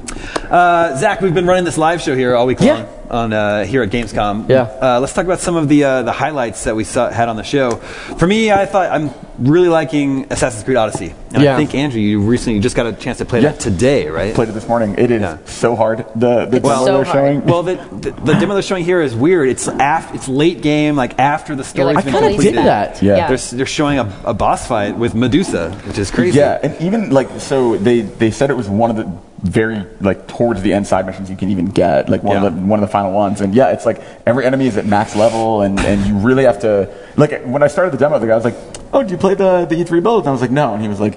[0.49, 3.83] Uh, Zach, we've been running this live show here all week long on uh, here
[3.83, 4.49] at Gamescom.
[4.49, 4.63] Yeah.
[4.63, 7.37] Uh, let's talk about some of the uh, the highlights that we saw, had on
[7.37, 7.73] the show.
[8.19, 11.55] For me, I thought I'm really liking Assassin's Creed Odyssey, and Yeah.
[11.55, 13.51] I think Andrew, you recently just got a chance to play Yeah.
[13.53, 14.35] that today, right?
[14.35, 14.95] Played it this morning.
[14.99, 15.37] It is Yeah.
[15.47, 16.05] so hard.
[16.15, 17.07] The the It's demo so they're hard.
[17.09, 17.45] showing.
[17.47, 19.49] Well, the, the, the demo they're showing here is weird.
[19.49, 22.57] It's af- it's late game, like after the story's like, been I kinda completed.
[22.57, 23.03] did that.
[23.03, 23.17] Yeah.
[23.17, 23.29] Yeah.
[23.29, 26.39] They're, they're showing a, a boss fight with Medusa, which is crazy.
[26.39, 29.11] Yeah, and even like so they they said it was one of the
[29.43, 32.47] very like towards the end side missions you can even get like one Yeah.
[32.47, 34.87] of the one of the final ones and yeah it's like every enemy is at
[34.87, 38.29] max level and and you really have to like when I started the demo the
[38.29, 38.55] guy was like
[38.93, 40.89] oh did you play the the E3 build and I was like no and he
[40.89, 41.15] was like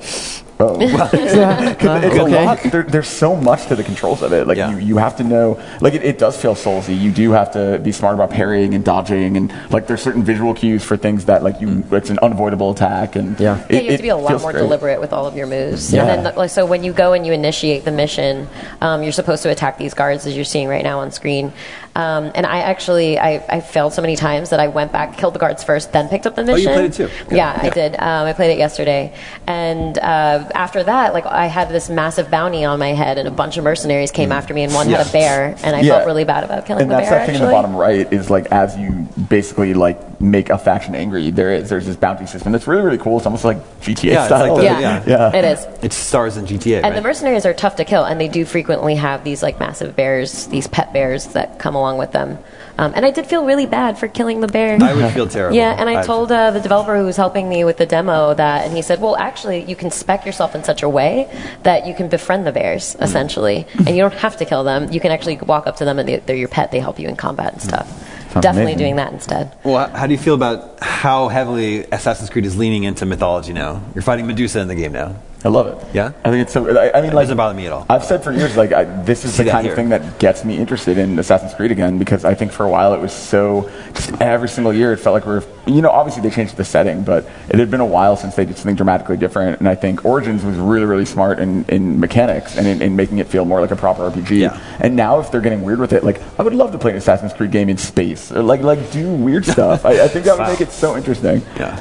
[0.60, 2.44] oh 'Cause it's Okay.
[2.44, 4.72] a lot there, there's so much to the controls of it like Yeah.
[4.72, 7.80] you, you have to know like it, it does feel soulsy you do have to
[7.84, 11.44] be smart about parrying and dodging and like there's certain visual cues for things that
[11.44, 13.58] like you it's an unavoidable attack and Yeah.
[13.70, 14.62] Yeah, it- you have to be a lot more great.
[14.62, 15.92] deliberate with all of your moves.
[15.94, 16.06] Yeah.
[16.06, 18.48] And then, like, so when you go and you initiate the mission,
[18.82, 21.52] um, you're supposed to attack these guards as you're seeing right now on screen.
[21.96, 25.34] Um, and I actually, I, I failed so many times that I went back, killed
[25.34, 26.68] the guards first, then picked up the mission.
[26.68, 27.10] Oh, you played it too?
[27.30, 27.38] Good.
[27.38, 27.94] Yeah, I did.
[27.96, 29.14] Um, I played it yesterday,
[29.48, 33.32] and uh, after that, like I had this massive bounty on my head, and a
[33.32, 35.10] bunch of mercenaries came after me, and one had Mm.
[35.10, 35.94] A bear, and I Yeah.
[35.96, 37.20] felt really bad about killing and the that's bear.
[37.20, 40.96] that thing in the bottom right is like as you basically like make a faction
[40.96, 44.04] angry there is there's this bounty system that's really really cool it's almost like gta
[44.04, 45.04] Yeah, style like the- yeah, yeah.
[45.06, 45.36] Yeah.
[45.36, 45.68] it is.
[45.84, 46.96] It's stars in GTA, And right?
[46.96, 50.48] the mercenaries are tough to kill, and they do frequently have these like massive bears,
[50.48, 52.38] these pet bears that come along with them.
[52.78, 54.78] Um, and I did feel really bad for killing the bear.
[54.82, 55.56] I would feel terrible.
[55.56, 58.66] Yeah, and I told uh, the developer who was helping me with the demo that,
[58.66, 61.30] and he said, "Well, actually, you can spec yourself in such a way
[61.64, 63.04] that you can befriend the bears, Hmm.
[63.04, 64.92] essentially, and you don't have to kill them.
[64.92, 66.72] You can actually walk up to them, and they, they're your pet.
[66.72, 67.88] They help you in combat and stuff.
[68.34, 68.78] Sounds Definitely amazing.
[68.80, 69.52] doing that instead.
[69.64, 73.82] Well, how do you feel about how heavily Assassin's Creed is leaning into mythology now?
[73.94, 75.16] You're fighting Medusa in the game now.
[75.46, 76.12] I love it Yeah?
[76.26, 77.86] i think it's so i, I mean It like doesn't bother me at all.
[77.90, 79.72] I've said for years, like I, this is See the kind here.
[79.74, 82.70] of thing that gets me interested in Assassin's Creed again because I think for a
[82.70, 85.90] while it was so just every single year it felt like we are you know
[85.92, 88.76] obviously they changed the setting, but it had been a while since they did something
[88.76, 92.82] dramatically different, and I think Origins was really really smart in, in mechanics and in,
[92.82, 94.40] in making it feel more like a proper RPG.
[94.40, 94.60] Yeah.
[94.80, 96.98] And now if they're getting weird with it, like I would love to play an
[96.98, 99.86] Assassin's Creed game in space, or like like do weird stuff.
[99.86, 100.50] I, I think that would Wow.
[100.52, 101.42] make it so interesting.
[101.58, 101.80] Yeah.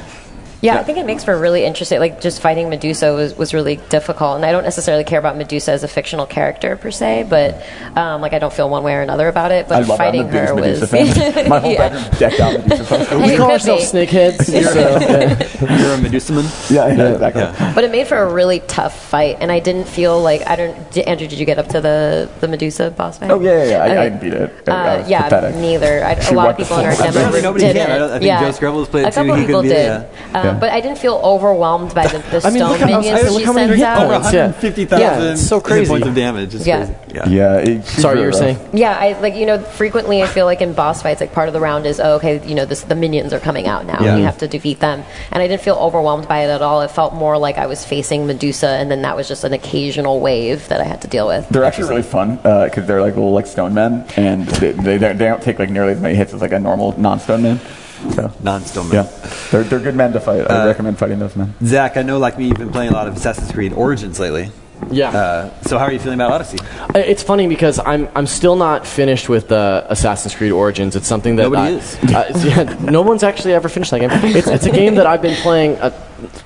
[0.61, 1.99] Yeah, I think it makes for a really interesting.
[1.99, 5.71] Like just fighting Medusa was, was really difficult, and I don't necessarily care about Medusa
[5.73, 7.63] as a fictional character per se, but
[7.95, 9.67] um, like I don't feel one way or another about it.
[9.67, 10.49] But I love fighting that.
[10.49, 11.49] I'm a her biggest was fan.
[11.49, 11.89] My whole Yeah.
[11.89, 13.19] bedroom decked out Medusa posters.
[13.21, 13.97] We it call could ourselves be.
[14.07, 14.45] snakeheads.
[14.45, 14.79] so,
[15.69, 15.77] yeah.
[15.77, 16.45] You're a Medusa man?
[16.69, 17.41] Yeah, yeah, exactly.
[17.43, 17.71] Yeah.
[17.75, 20.91] But it made for a really tough fight, and I didn't feel like I don't.
[20.91, 23.29] Did, Andrew, did you get up to the the Medusa boss fight?
[23.29, 24.01] Oh yeah, yeah, yeah.
[24.01, 24.69] I, I beat it.
[24.69, 25.55] I Uh, was yeah, pathetic.
[25.57, 26.03] neither.
[26.03, 27.11] I, a lot of people in our floor.
[27.11, 27.85] demo nobody didn't.
[27.85, 27.91] can.
[27.91, 29.25] I don't- I think Joe Skrebels played a it too.
[29.27, 30.59] couple people did, it, Um, Yeah.
[30.59, 33.23] but I didn't feel overwhelmed by the, the I mean, stone look how- minions I-
[33.23, 33.97] that look she how many sends hit out.
[33.97, 34.15] points.
[34.15, 34.45] Over oh, oh, Yeah.
[34.47, 35.89] 150,000 Yeah, it's so hit crazy.
[35.89, 36.55] points of damage.
[36.55, 36.77] It's Yeah.
[36.77, 36.93] crazy.
[37.13, 37.29] Yeah.
[37.29, 37.55] Yeah.
[37.57, 38.57] It, she's Sorry, you really were rough.
[38.57, 38.69] saying.
[38.73, 41.53] Yeah, I like you know frequently I feel like in boss fights like part of
[41.53, 44.11] the round is oh, okay you know this the minions are coming out now Yeah.
[44.11, 46.81] and you have to defeat them and I didn't feel overwhelmed by it at all.
[46.81, 50.19] It felt more like I was facing Medusa and then that was just an occasional
[50.19, 51.47] wave that I had to deal with.
[51.49, 54.97] They're actually really fun uh, because they're like little like stone men, and they, they,
[54.97, 57.59] they don't take like nearly as many hits as like a normal non-stone man.
[58.13, 59.03] So Non-stone yeah,
[59.51, 60.41] they're, they're good men to fight.
[60.41, 61.53] Uh, I recommend fighting those men.
[61.63, 64.51] Zach, I know like me, you've been playing a lot of Assassin's Creed Origins lately.
[64.91, 65.09] Yeah.
[65.09, 66.57] Uh, so how are you feeling about Odyssey?
[66.59, 70.95] Uh, It's funny because I'm I'm still not finished with uh, Assassin's Creed Origins.
[70.97, 71.95] It's something that Nobody I- is.
[72.03, 74.09] Uh, yeah, no one's actually ever finished that game.
[74.35, 75.77] It's it's a game that I've been playing.
[75.77, 75.91] Uh,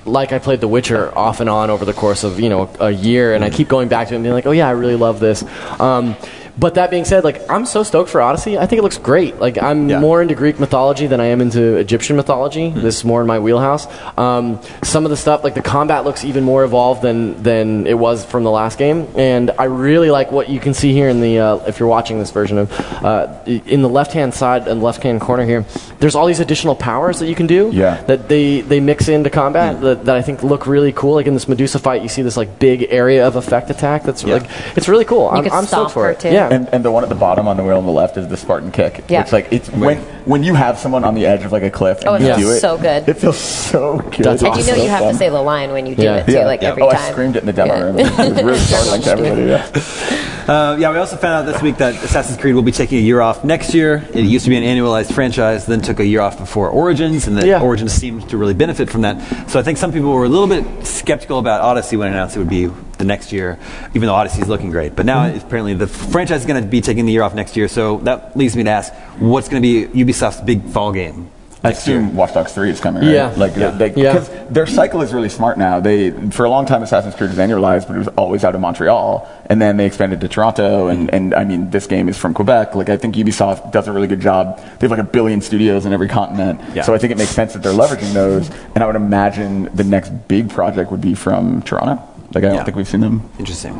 [0.04, 2.90] like I played The Witcher off and on over the course of you know a
[2.90, 4.96] year, and I keep going back to it and being like, oh yeah, I really
[4.96, 5.42] love this.
[5.80, 6.14] Um,
[6.60, 8.58] but that being said, like I'm so stoked for Odyssey.
[8.58, 9.40] I think it looks great.
[9.40, 10.00] Like I'm Yeah.
[10.00, 12.70] more into Greek mythology than I am into Egyptian mythology.
[12.70, 13.86] This is more in my wheelhouse.
[14.18, 17.98] Um, some of the stuff, like the combat, looks even more evolved than than it
[17.98, 21.20] was from the last game, and I really like what you can see here in
[21.20, 21.38] the.
[21.40, 22.70] Uh, if you're watching this version of,
[23.04, 25.64] uh, in the left hand side and left hand corner here,
[26.00, 27.70] there's all these additional powers that you can do.
[27.72, 28.02] Yeah.
[28.06, 31.14] That they they mix into combat that, that I think look really cool.
[31.14, 34.02] Like in this Medusa fight, you see this like big area of effect attack.
[34.04, 34.34] That's Yeah.
[34.34, 34.46] like
[34.76, 35.28] it's really cool.
[35.30, 36.20] I'm, I'm stoked for it.
[36.20, 36.28] too.
[36.28, 36.49] Yeah.
[36.50, 38.36] And, and the one at the bottom on the wheel on the left is the
[38.36, 39.04] Spartan kick.
[39.08, 39.22] Yeah.
[39.22, 42.00] Which like it's when when you have someone on the edge of like a cliff
[42.00, 43.08] and Oh, it you feels do it, so good.
[43.08, 44.24] It feels so good.
[44.24, 46.16] That's And you know you have to say the line when you do Yeah.
[46.16, 46.46] it too, yeah.
[46.46, 46.70] like yeah.
[46.70, 47.00] every oh, time.
[47.00, 47.82] I screamed it in the demo Yeah.
[47.82, 47.98] room.
[48.00, 49.42] It was really startling to everybody.
[49.46, 50.16] Yeah.
[50.50, 53.00] Uh, yeah, we also found out this week that Assassin's Creed will be taking a
[53.00, 54.04] year off next year.
[54.12, 57.38] It used to be an annualized franchise, then took a year off before Origins, and
[57.38, 57.62] the Yeah.
[57.62, 59.48] Origins seemed to really benefit from that.
[59.48, 62.34] So I think some people were a little bit skeptical about Odyssey when it announced
[62.34, 63.60] it would be the next year,
[63.94, 64.96] even though Odyssey is looking great.
[64.96, 67.56] But now it's apparently the franchise is going to be taking the year off next
[67.56, 71.30] year, so that leads me to ask, what's going to be Ubisoft's big fall game?
[71.62, 73.12] I assume Watch Dogs 3 is coming, right?
[73.12, 73.32] Yeah.
[73.36, 73.70] Like, Yeah.
[73.70, 74.12] they, Yeah.
[74.14, 75.78] because their cycle is really smart now.
[75.78, 78.60] They, for a long time, Assassin's Creed was annualized, but it was always out of
[78.62, 79.28] Montreal.
[79.46, 82.74] And then they expanded to Toronto, and, and I mean, this game is from Quebec.
[82.74, 84.56] Like, I think Ubisoft does a really good job.
[84.78, 86.60] They have like a billion studios in every continent.
[86.74, 86.82] Yeah.
[86.82, 88.50] So I think it makes sense that they're leveraging those.
[88.74, 92.02] And I would imagine the next big project would be from Toronto.
[92.32, 92.64] Like, I don't Yeah.
[92.64, 93.22] think we've seen them.
[93.40, 93.74] Interesting.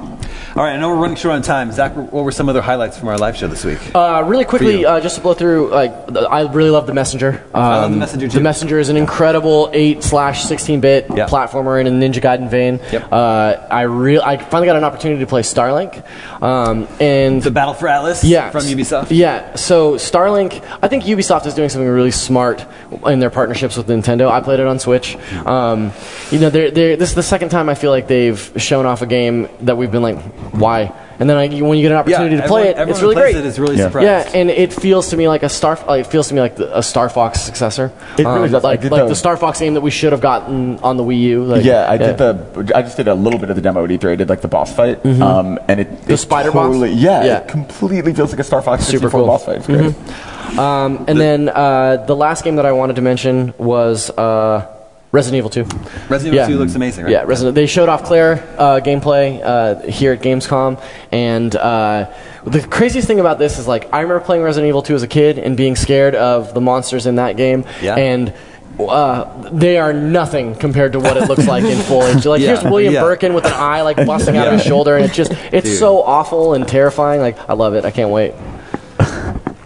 [0.57, 1.71] All right, I know we're running short on time.
[1.71, 3.79] Zach, what were some other highlights from our live show this week?
[3.95, 4.89] Uh, really quickly, you.
[4.89, 5.95] uh, just to blow through, like
[6.29, 7.41] I really love the Messenger.
[7.55, 8.39] Um, love The Messenger, too.
[8.39, 11.29] The Messenger is an incredible eight slash sixteen bit Yeah.
[11.29, 12.81] platformer in a Ninja Gaiden vein.
[12.91, 13.13] Yep.
[13.13, 16.03] Uh, I real I finally got an opportunity to play Starlink,
[16.43, 19.07] um, and the Battle for Atlas yeah, from Ubisoft?
[19.11, 22.65] Yeah, so Starlink, I think Ubisoft is doing something really smart
[23.07, 24.29] in their partnerships with Nintendo.
[24.29, 25.17] I played it on Switch.
[25.47, 25.93] Um,
[26.33, 29.03] you know, they're, they're, this is the second time I feel like they've shown off
[29.03, 30.19] a game that we've been like,
[30.53, 30.93] why?
[31.19, 33.33] And then I, when you get an opportunity to play everyone, it, it's really everyone
[33.33, 33.45] who great.
[33.45, 33.85] It is really Yeah.
[33.89, 34.07] surprised.
[34.35, 35.79] Yeah, and it feels to me like a Star.
[35.87, 37.93] Like, it feels to me like the, a Star Fox successor.
[38.17, 38.65] It really does.
[38.65, 40.97] I Like, did like the- the Star Fox game that we should have gotten on
[40.97, 41.45] the Wii U.
[41.45, 42.73] Like, Yeah, I did the.
[42.75, 44.13] I just did a little bit of the demo at E3.
[44.13, 46.69] I did like the boss fight, um, and it The it spider boss?
[46.69, 47.39] totally, Yeah, Yeah.
[47.41, 49.27] it completely feels like a Star Fox Super 64 cool.
[49.27, 49.57] boss fight.
[49.57, 50.59] It's great.
[50.59, 54.67] Um, and then uh, the last game that I wanted to mention was uh,
[55.13, 55.65] Resident Evil 2.
[56.09, 57.11] Resident Evil 2 looks amazing, right?
[57.13, 57.55] Yeah, Resident.
[57.57, 62.13] They showed off Claire uh, gameplay uh, here at Gamescom, and uh,
[62.45, 65.09] the craziest thing about this is like I remember playing Resident Evil 2 as a
[65.09, 67.97] kid and being scared of the monsters in that game, Yeah.
[67.97, 68.33] and.
[68.79, 72.25] Uh, they are nothing compared to what it looks like in full HD.
[72.31, 73.03] Like Yeah, here's William yeah.
[73.03, 75.79] Birkin with an eye like busting out of his shoulder, and it's just it's Dude.
[75.79, 77.21] so awful and terrifying.
[77.21, 77.85] Like I love it.
[77.85, 78.33] I can't wait.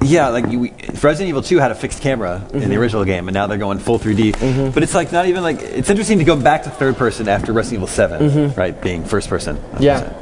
[0.04, 0.70] Yeah, like you,
[1.02, 2.70] Resident Evil 2 had a fixed camera in Mm-hmm.
[2.70, 4.72] the original game, and now they're going full 3D.
[4.74, 7.52] But it's like not even like it's interesting to go back to third person after
[7.52, 8.80] Resident Evil 7, right?
[8.80, 9.56] Being first person.
[9.56, 9.82] Mm-hmm.
[9.82, 10.12] Yeah.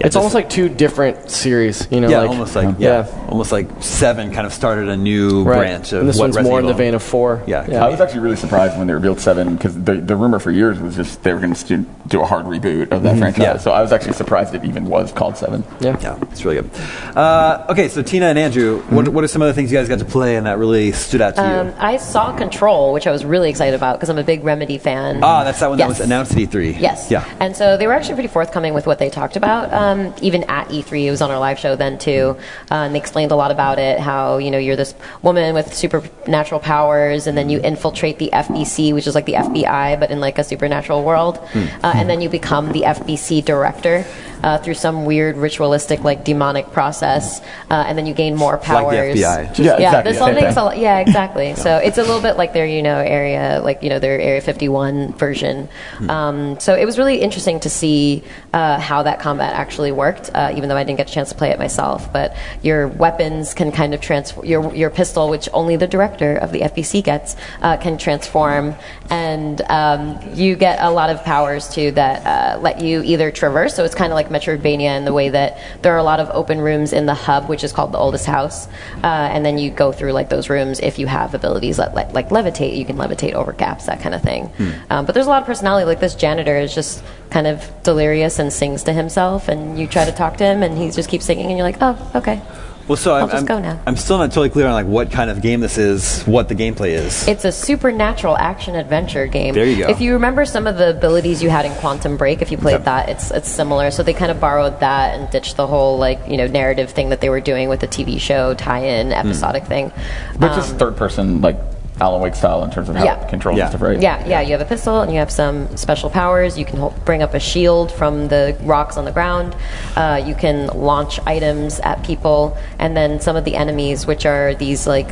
[0.00, 2.08] It's this- almost like two different series, you know.
[2.08, 3.26] Yeah, like, almost like yeah, yeah.
[3.28, 5.56] almost like seven kind of started a new right.
[5.58, 7.42] branch of and this what one's Resident more in the vein of four.
[7.46, 10.50] Yeah, I was actually really surprised when they revealed seven because the, the rumor for
[10.50, 13.42] years was just they were going to do a hard reboot of that franchise.
[13.42, 13.56] Yeah.
[13.58, 15.64] So I was actually surprised it even was called seven.
[15.80, 15.96] yeah.
[16.00, 16.70] Yeah, it's really good.
[17.16, 19.98] Uh, okay, so Tina and Andrew, what, what are some other things you guys got
[19.98, 21.74] to play and that really stood out to Um, you?
[21.78, 25.20] I saw Control, which I was really excited about because I'm a big Remedy fan.
[25.24, 26.78] Ah, that's that one that was announced at E3.
[26.80, 27.10] Yes.
[27.10, 27.24] Yeah.
[27.40, 29.72] And so they were actually pretty forthcoming with what they talked about.
[29.72, 29.87] um,
[30.22, 32.36] even at E3, it was on our live show then too,
[32.70, 33.98] uh, and they explained a lot about it.
[33.98, 38.92] How you know you're this woman with supernatural powers, and then you infiltrate the FBC,
[38.94, 41.38] which is like the FBI, but in like a supernatural world,
[41.82, 44.04] uh, and then you become the FBC director.
[44.42, 48.84] Uh, through some weird ritualistic, like demonic process, uh, and then you gain more powers.
[48.84, 49.58] Like the FBI.
[49.58, 50.02] Yeah, yeah, exactly.
[50.12, 51.54] there's all Same things a lot- yeah, exactly.
[51.68, 54.40] So it's a little bit like their, you know, area, like you know, their Area
[54.40, 55.68] 51 version.
[56.08, 58.22] Um, so it was really interesting to see
[58.54, 61.34] uh, how that combat actually worked, uh, even though I didn't get a chance to
[61.34, 62.12] play it myself.
[62.12, 64.46] But your weapons can kind of transform.
[64.46, 68.74] Your your pistol, which only the director of the FBC gets, uh, can transform,
[69.10, 73.74] and um, you get a lot of powers too that uh, let you either traverse.
[73.74, 76.28] So it's kind of like Metroidvania in the way that there are a lot of
[76.30, 78.66] open rooms in the hub, which is called the oldest house,
[79.02, 82.12] uh, and then you go through like those rooms if you have abilities that like,
[82.12, 82.76] like levitate.
[82.76, 84.50] You can levitate over gaps, that kind of thing.
[84.90, 85.86] Um, but there's a lot of personality.
[85.86, 90.04] Like this janitor is just kind of delirious and sings to himself, and you try
[90.04, 92.40] to talk to him, and he just keeps singing, and you're like, oh, okay.
[92.88, 93.80] Well, so I'll I'm, just I'm, go now.
[93.86, 96.54] I'm still not totally clear on like what kind of game this is, what the
[96.54, 97.28] gameplay is.
[97.28, 99.52] It's a supernatural action adventure game.
[99.54, 99.90] There you go.
[99.90, 102.72] If you remember some of the abilities you had in Quantum Break, if you played
[102.72, 102.84] Yep.
[102.84, 103.90] that, it's it's similar.
[103.90, 107.10] So they kind of borrowed that and ditched the whole like you know narrative thing
[107.10, 109.12] that they were doing with the TV show tie-in hmm.
[109.12, 109.92] episodic thing.
[110.38, 111.56] But just um, third person, like
[112.00, 113.20] Alan Wake style in terms of how Yeah.
[113.20, 113.68] it controls Yeah.
[113.68, 114.00] stuff, right?
[114.00, 114.40] Yeah, yeah.
[114.40, 116.56] You have a pistol and you have some special powers.
[116.58, 119.56] You can hol- bring up a shield from the rocks on the ground.
[119.96, 124.54] Uh, you can launch items at people, and then some of the enemies, which are
[124.54, 125.08] these like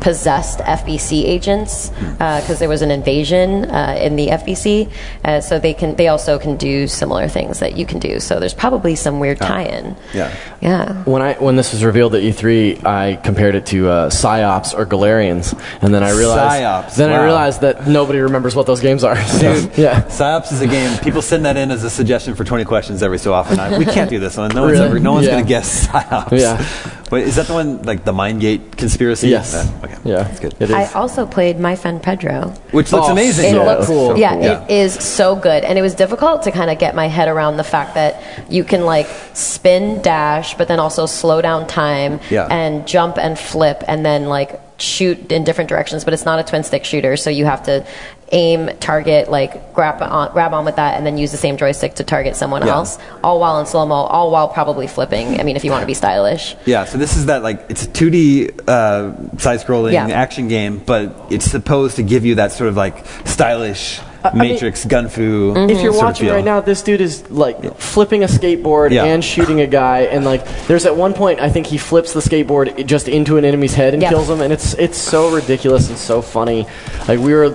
[0.00, 4.90] possessed FBC agents, because there was an invasion uh, in the FBC.
[5.24, 8.20] Uh, so they can they also can do similar things that you can do.
[8.20, 9.96] So there's probably some weird tie-in.
[10.14, 10.34] yeah.
[10.60, 11.04] Yeah.
[11.04, 14.84] When I when this was revealed at E3, I compared it to uh, Psi-Ops or
[14.86, 19.04] Galerians, and then I realized Psi-Ops, then I realized that nobody remembers what those games
[19.04, 19.16] are.
[19.36, 20.06] So, Dude, yeah.
[20.08, 20.98] Psi-Ops is a game.
[21.00, 23.60] People send that in as a suggestion for 20 questions every so often.
[23.60, 24.50] I, we can't do this one.
[24.54, 24.86] No one's Really?
[24.86, 24.98] ever.
[24.98, 25.32] No one's Yeah.
[25.32, 26.32] going to guess Psi-Ops.
[26.32, 26.95] Yeah.
[27.08, 29.28] But is that the one like the Mindgate conspiracy?
[29.28, 29.54] Yes.
[29.54, 29.96] Uh, okay.
[30.04, 30.22] Yeah.
[30.24, 30.54] That's good.
[30.58, 30.72] It is.
[30.72, 32.48] I also played My Friend Pedro.
[32.72, 33.44] Which looks Oh, amazing.
[33.50, 34.42] It Yeah, looks that's so yeah, cool.
[34.42, 34.64] Yeah.
[34.64, 37.58] it is so good, and it was difficult to kind of get my head around
[37.58, 42.48] the fact that you can like spin dash, but then also slow down time Yeah.
[42.50, 46.04] and jump and flip, and then like shoot in different directions.
[46.04, 47.86] But it's not a twin stick shooter, so you have to
[48.32, 51.94] aim, target, like grab on, grab on with that, and then use the same joystick
[51.94, 52.74] to target someone Yeah.
[52.74, 55.38] else, all while in slow mo, all while probably flipping.
[55.40, 56.56] I mean, if you want to be stylish.
[56.64, 60.08] Yeah, so this is that like it's a 2D uh, side-scrolling Yeah.
[60.08, 64.54] action game, but it's supposed to give you that sort of like stylish I mean,
[64.54, 65.52] Matrix gunfu.
[65.54, 65.70] Mm-hmm.
[65.70, 66.34] If you're sort of watching feel.
[66.34, 69.04] right now, this dude is like flipping a skateboard Yeah.
[69.04, 72.18] and shooting a guy, and like there's at one point I think he flips the
[72.20, 74.08] skateboard just into an enemy's head and Yeah.
[74.08, 76.66] kills him, and it's it's so ridiculous and so funny.
[77.06, 77.50] Like we were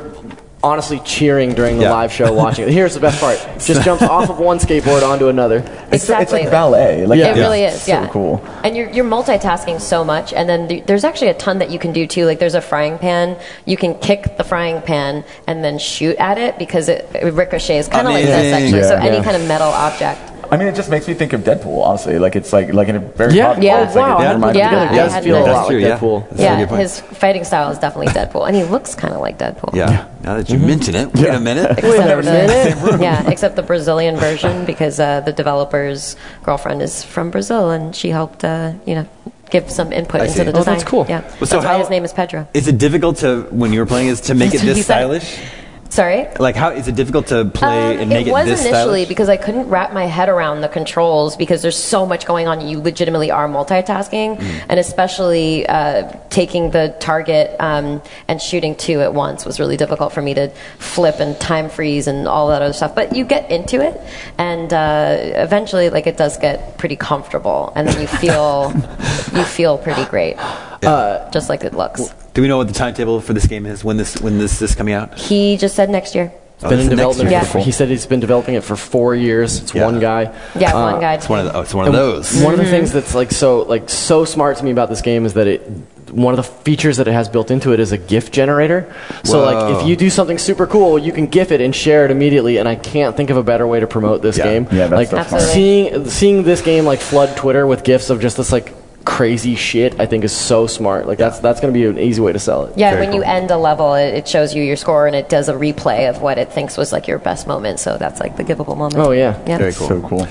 [0.63, 1.91] honestly cheering during the Yeah.
[1.91, 2.73] live show watching it.
[2.73, 5.57] Here's the best part: just jumps off of one skateboard onto another.
[5.91, 7.05] It's, it's like ballet.
[7.05, 7.35] Like, Yeah.
[7.35, 8.07] It really is, so yeah.
[8.09, 8.43] cool.
[8.63, 11.79] And you're, you're multitasking so much, and then th- there's actually a ton that you
[11.79, 12.25] can do too.
[12.25, 16.37] Like there's a frying pan, you can kick the frying pan and then shoot at
[16.37, 18.75] it because it, it ricochets, kind of like this Amazing.
[18.79, 18.83] actually.
[18.83, 19.23] so any Yeah.
[19.23, 20.21] kind of metal object.
[20.51, 22.19] I mean, it just makes me think of Deadpool, honestly.
[22.19, 23.57] Like, it's like, like in a very Yeah.
[23.57, 23.77] Yeah.
[23.77, 23.83] way.
[23.85, 24.19] It's like, wow.
[24.19, 24.33] it Yeah.
[24.33, 24.65] reminds me Yeah.
[24.83, 25.97] of Together I does feel a no- lot That's like true, yeah.
[25.97, 26.29] Deadpool.
[26.29, 29.37] That's yeah, good his fighting style is definitely Deadpool, and he looks kind of like
[29.37, 29.73] Deadpool.
[29.73, 30.05] Yeah.
[30.23, 31.71] Now that you mention it, wait a minute.
[31.79, 37.01] Except never seen the, yeah, except the Brazilian version because uh, the developer's girlfriend is
[37.03, 39.05] from Brazil and she helped, uh, you know,
[39.51, 40.43] give some input I into see.
[40.43, 40.73] the Oh, design.
[40.75, 41.05] that's cool.
[41.07, 42.45] Yeah, Well, that's so why how- his name is Pedro.
[42.53, 45.23] Is it difficult to when you were playing is to make it this stylish?
[45.23, 45.43] said.
[45.91, 46.25] Sorry.
[46.39, 49.03] Like how is it difficult to play Um, and make it, it was this initially
[49.03, 49.07] stylish?
[49.09, 52.65] because I couldn't wrap my head around the controls because there's so much going on.
[52.65, 54.61] You legitimately are multitasking, Mm.
[54.69, 60.13] and especially uh, taking the target um, and shooting two at once was really difficult
[60.13, 60.49] for me to
[60.79, 62.95] flip and time freeze and all that other stuff.
[62.95, 63.99] But you get into it,
[64.37, 68.71] and uh, eventually, like it does get pretty comfortable, and then you feel
[69.35, 70.37] you feel pretty great,
[70.83, 72.09] uh, just like it looks.
[72.33, 73.83] Do we know what the timetable for this game is?
[73.83, 75.17] When this when this is coming out?
[75.17, 76.31] He just said next year.
[76.63, 77.29] Oh, Been this in development.
[77.31, 77.39] year.
[77.39, 77.43] Yeah.
[77.45, 79.61] For, he said he's been developing it for four years.
[79.61, 79.85] It's Yeah.
[79.85, 80.31] one guy.
[80.57, 81.15] Yeah, Uh, one guy.
[81.15, 82.39] It's one of the, oh, it's one of those.
[82.43, 85.25] One of the things that's like so like so smart to me about this game
[85.25, 85.67] is that it
[86.11, 88.93] one of the features that it has built into it is a GIF generator.
[89.23, 92.11] So like if you do something super cool, you can GIF it and share it
[92.11, 92.57] immediately.
[92.57, 94.43] And I can't think of a better way to promote this Yeah.
[94.43, 94.67] game.
[94.71, 95.41] Yeah, that's like so smart.
[95.43, 98.73] seeing seeing this game like flood Twitter with GIFs of just this like
[99.05, 99.99] crazy shit.
[99.99, 101.07] I think is so smart.
[101.07, 102.77] Like that's that's going to be an easy way to sell it.
[102.77, 105.29] Yeah, Very when you end a level, it, it shows you your score and it
[105.29, 107.79] does a replay of what it thinks was like your best moment.
[107.79, 108.97] So that's like the giveable moment.
[108.97, 109.41] Oh yeah.
[109.47, 109.57] Yeah.
[109.57, 109.87] Very cool.
[109.87, 110.27] So cool.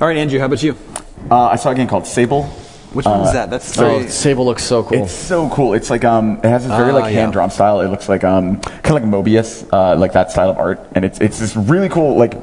[0.00, 0.76] All right, Andrew, how about you?
[1.30, 2.44] Uh, I saw a game called Sable.
[2.92, 3.50] Which one is that?
[3.50, 4.08] That's Oh, very.
[4.08, 5.02] Sable looks so cool.
[5.02, 5.74] It's so cool.
[5.74, 7.80] It's like um, it has this very Ah, like hand drawn style.
[7.80, 11.04] It looks like um, kind of like Moebius, uh, like that style of art, and
[11.04, 12.34] it's it's this really cool like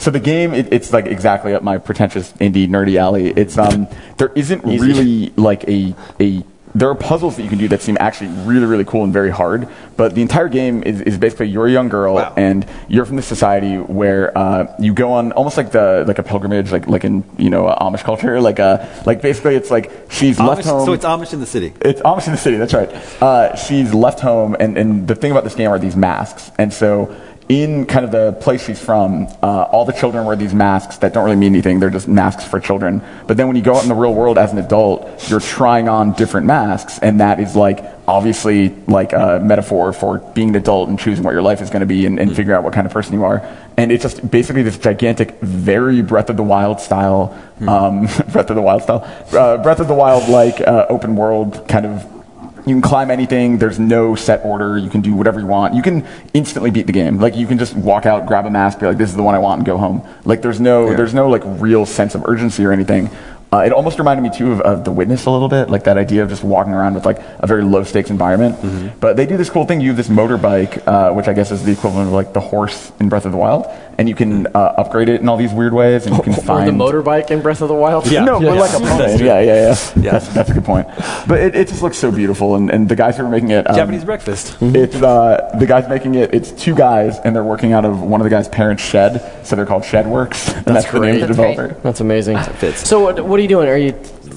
[0.00, 3.28] So the game, it, it's like exactly up my pretentious indie nerdy alley.
[3.28, 3.86] It's um,
[4.16, 6.42] there isn't really like a a.
[6.72, 9.30] There are puzzles that you can do that seem actually really, really cool and very
[9.30, 9.66] hard.
[9.96, 12.32] But the entire game is, is basically you're a young girl Wow.
[12.36, 16.22] and you're from this society where uh, you go on almost like the like a
[16.22, 20.38] pilgrimage, like like in you know Amish culture, like uh like basically it's like she's
[20.38, 20.86] left home.
[20.86, 21.72] so it's Amish in the city.
[21.82, 22.56] It's Amish in the city.
[22.56, 22.88] That's right.
[23.20, 26.52] Uh, she's left home, and, and the thing about this game are these masks.
[26.56, 27.14] And so,
[27.50, 31.12] in kind of the place she's from, uh, all the children wear these masks that
[31.12, 31.80] don't really mean anything.
[31.80, 33.02] They're just masks for children.
[33.26, 35.88] But then when you go out in the real world as an adult, you're trying
[35.88, 40.90] on different masks, and that is like obviously like a metaphor for being an adult
[40.90, 42.86] and choosing what your life is going to be and, and figuring out what kind
[42.86, 43.44] of person you are.
[43.76, 47.36] And it's just basically this gigantic, very Breath of the Wild style,
[47.66, 51.66] um, Breath of the Wild style, uh, Breath of the Wild like uh, open world
[51.66, 52.19] kind of
[52.66, 53.58] you can climb anything.
[53.58, 54.78] There's no set order.
[54.78, 55.74] You can do whatever you want.
[55.74, 57.18] You can instantly beat the game.
[57.18, 59.34] Like you can just walk out, grab a mask, be like, "This is the one
[59.34, 60.06] I want," and go home.
[60.24, 63.10] Like there's no, there's no like real sense of urgency or anything.
[63.52, 65.98] Uh, it almost reminded me too of, of The Witness a little bit, like that
[65.98, 68.54] idea of just walking around with like a very low stakes environment.
[69.00, 69.80] But they do this cool thing.
[69.80, 72.92] You have this motorbike, uh, which I guess is the equivalent of like the horse
[73.00, 73.66] in Breath of the Wild,
[74.00, 76.40] and you can uh, upgrade it in all these weird ways, and you can Or
[76.40, 78.06] find the motorbike in Breath of the Wild.
[78.10, 78.24] Yeah.
[78.24, 79.22] no, but like a pony.
[79.22, 79.76] Yeah, yeah, yeah.
[80.00, 80.12] Yeah.
[80.12, 80.88] That's, that's a good point.
[81.28, 83.68] But it, it just looks so beautiful, and, and the guys who are making it,
[83.68, 84.56] um, Japanese breakfast.
[84.62, 86.32] It's uh, the guys making it.
[86.32, 89.54] It's two guys, and they're working out of one of the guys' parents' shed, so
[89.54, 91.56] they're called Shedworks, and that's, the name of the That's great.
[91.56, 91.80] developer.
[91.82, 92.38] That's amazing.
[92.38, 92.88] fits.
[92.88, 93.68] So what, what are you doing?
[93.68, 93.92] Are you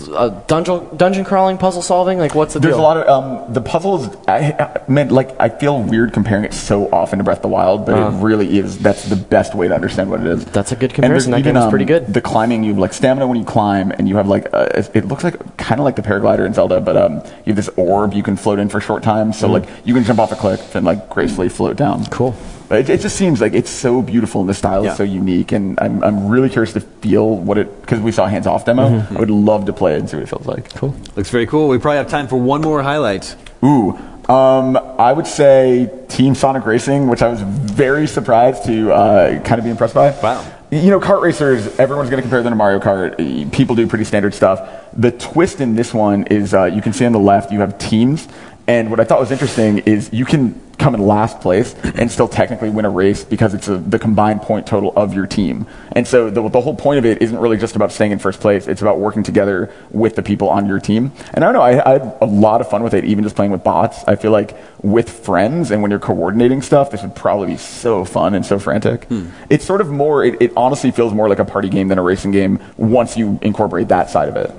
[0.09, 2.17] uh, dungeon dungeon crawling, puzzle solving?
[2.17, 2.81] Like what's the There's deal?
[2.81, 4.15] a lot of um, the puzzles.
[4.27, 7.47] I, I mean, like I feel weird comparing it so often to Breath of the
[7.49, 8.77] Wild, but it really is.
[8.79, 10.45] That's the best way to understand what it is.
[10.45, 11.31] That's a good comparison.
[11.31, 12.13] That even, is um, pretty good.
[12.13, 15.05] The climbing, you have like stamina when you climb, and you have like uh, it
[15.05, 18.13] looks like kind of like the paraglider in Zelda, but um, you have this orb
[18.13, 20.75] you can float in for short time, So like you can jump off a cliff
[20.75, 22.01] and like gracefully float down.
[22.01, 22.13] Mm-hmm.
[22.13, 22.35] Cool.
[22.69, 24.91] But it, it just seems like it's so beautiful and the style Yeah.
[24.91, 28.25] is so unique, and I'm, I'm really curious to feel what it because we saw
[28.25, 28.89] a hands off demo.
[28.89, 29.17] Mm-hmm.
[29.17, 30.69] I would love to play it and see what it feels like.
[30.75, 30.95] Cool.
[31.15, 31.67] Looks very cool.
[31.67, 33.35] We probably have time for one more highlight.
[33.63, 33.91] Ooh,
[34.29, 39.59] um, I would say Team Sonic Racing, which I was very surprised to uh, kind
[39.59, 40.11] of be impressed by.
[40.21, 40.45] Wow.
[40.71, 43.51] You know, kart racers, everyone's going to compare them to Mario Kart.
[43.51, 44.67] People do pretty standard stuff.
[44.93, 47.77] The twist in this one is uh, you can see on the left, you have
[47.77, 48.27] teams.
[48.65, 52.27] And what I thought was interesting is you can come in last place and still
[52.27, 55.67] technically win a race because it's a, the combined point total of your team.
[55.93, 58.39] And so the, the whole point of it isn't really just about staying in first
[58.39, 58.67] place.
[58.67, 61.11] It's about working together with the people on your team.
[61.33, 63.35] And I don't know, I, I had a lot of fun with it, even just
[63.35, 64.03] playing with bots.
[64.07, 68.03] I feel like with friends and when you're coordinating stuff, this would probably be so
[68.03, 69.05] fun and so frantic.
[69.05, 69.29] Hmm.
[69.49, 72.03] It's sort of more, it, it honestly feels more like a party game than a
[72.03, 74.51] racing game once you incorporate that side of it.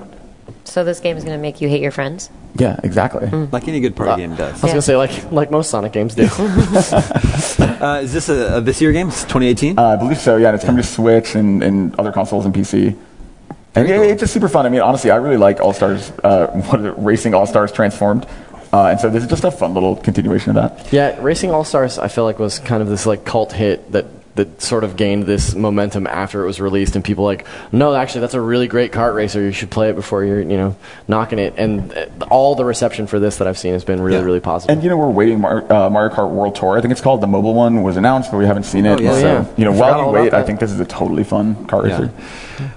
[0.63, 2.29] So this game is going to make you hate your friends.
[2.57, 3.27] Yeah, exactly.
[3.27, 4.51] Like any good party game does.
[4.63, 6.27] I was gonna say like like most Sonic games do.
[7.75, 9.09] Uh, is this a, a this year game?
[9.09, 9.77] It's 2018.
[9.77, 10.37] Uh, I believe so.
[10.37, 12.97] Yeah, and it's coming to Switch and, and other consoles and PC.
[13.75, 14.65] And yeah, it's just super fun.
[14.65, 16.11] I mean, honestly, I really like All Stars.
[16.23, 18.25] Uh, what is it, Racing All Stars Transformed.
[18.73, 20.91] Uh, and so this is just a fun little continuation of that.
[20.91, 24.05] yeah, Racing All Stars I feel like was kind of this like cult hit that
[24.35, 28.21] that sort of gained this momentum after it was released, and people like, no, actually,
[28.21, 29.41] that's a really great kart racer.
[29.41, 30.75] You should play it before you're you know
[31.07, 31.53] knocking it.
[31.57, 34.23] And uh, all the reception for this that I've seen has been really Yeah.
[34.25, 34.73] really positive.
[34.73, 35.39] And you know, we're waiting.
[35.41, 36.77] Mar- uh, Mario Kart World Tour.
[36.77, 37.21] I think it's called.
[37.21, 38.99] The mobile one was announced, but we haven't seen it.
[38.99, 39.11] Oh, yeah.
[39.13, 39.45] So Yeah.
[39.57, 42.01] you know, I while you wait, I think this is a totally fun kart Yeah.
[42.01, 42.11] racer.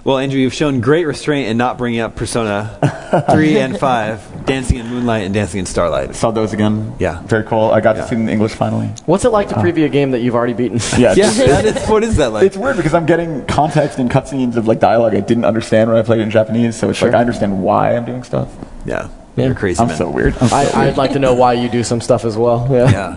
[0.05, 4.79] Well, Andrew, you've shown great restraint in not bringing up Persona 3 and 5, Dancing
[4.79, 6.17] in Moonlight and Dancing in Starlight.
[6.17, 6.95] Saw those again.
[6.99, 7.23] Yeah.
[7.27, 7.71] very cool.
[7.71, 8.03] I got Yeah.
[8.03, 8.91] to see them in English finally.
[9.07, 10.81] What's it like to preview a game that you've already beaten?
[10.99, 12.45] Yeah, Yeah, it's- that is, what is that like?
[12.47, 15.99] It's weird because I'm getting context and cutscenes of like dialogue I didn't understand when
[15.99, 16.77] I played it in Japanese.
[16.77, 18.49] So it's like I understand why I'm doing stuff.
[18.85, 19.47] yeah, Yeah.
[19.47, 19.97] you're crazy, I'm man.
[19.97, 20.35] so weird.
[20.41, 20.75] I'm so I, weird.
[20.75, 22.67] I'd like to know why you do some stuff as well.
[22.71, 22.91] Yeah.
[22.91, 23.17] Yeah.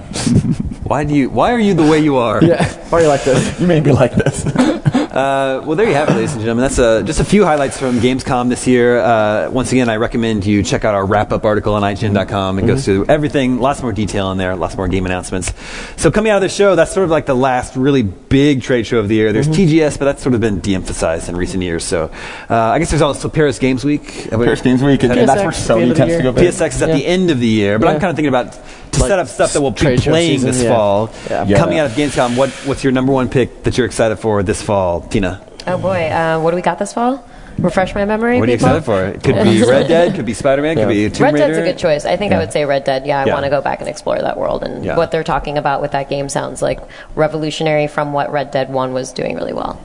[0.84, 1.30] why do you?
[1.30, 2.44] Why are you the way you are?
[2.44, 2.66] Yeah.
[2.90, 3.60] Why are you like this?
[3.60, 4.46] You made me like this.
[5.12, 6.64] Uh, well, there you have it, ladies and gentlemen.
[6.64, 8.98] That's uh, just a few highlights from Gamescom this year.
[9.00, 12.60] Uh, once again, I recommend you check out our wrap-up article on IGN.com.
[12.60, 15.52] It goes through everything, lots more detail in there, lots more game announcements.
[15.98, 18.88] So coming out of the show, that's sort of like the last really big trade
[18.88, 19.34] show of the year.
[19.34, 21.84] There's TGS, but that's sort of been de-emphasized in recent years.
[21.84, 22.10] So
[22.50, 24.30] uh, I guess there's also Paris Games Week.
[24.30, 26.34] Paris Games Week, and, that's where PSX, the end Sony tends to go.
[26.34, 26.96] PSX is at Yeah.
[26.96, 28.58] the end of the year, but I'm kind of thinking about
[28.92, 30.70] to Like set up stuff that will be playing season, this yeah.
[30.70, 31.10] fall.
[31.30, 31.46] Yeah.
[31.46, 31.58] Yeah.
[31.58, 34.62] Coming out of Gamescom, what, what's your number one pick that you're excited for this
[34.62, 35.46] fall, Tina?
[35.68, 37.28] Oh boy, uh, what do we got this fall?
[37.58, 38.40] Refresh my memory.
[38.40, 38.78] What are you people?
[38.78, 39.04] excited for?
[39.06, 41.48] It could be Red Dead, could be Spider Man, could be Tomb Red Raider.
[41.48, 42.06] Dead's a good choice.
[42.06, 43.06] I think I would say Red Dead.
[43.06, 43.34] Yeah, I Yeah.
[43.34, 44.64] want to go back and explore that world.
[44.64, 44.96] And Yeah.
[44.98, 46.80] what they're talking about with that game sounds like
[47.16, 49.80] revolutionary from what Red Dead 1 was doing really well.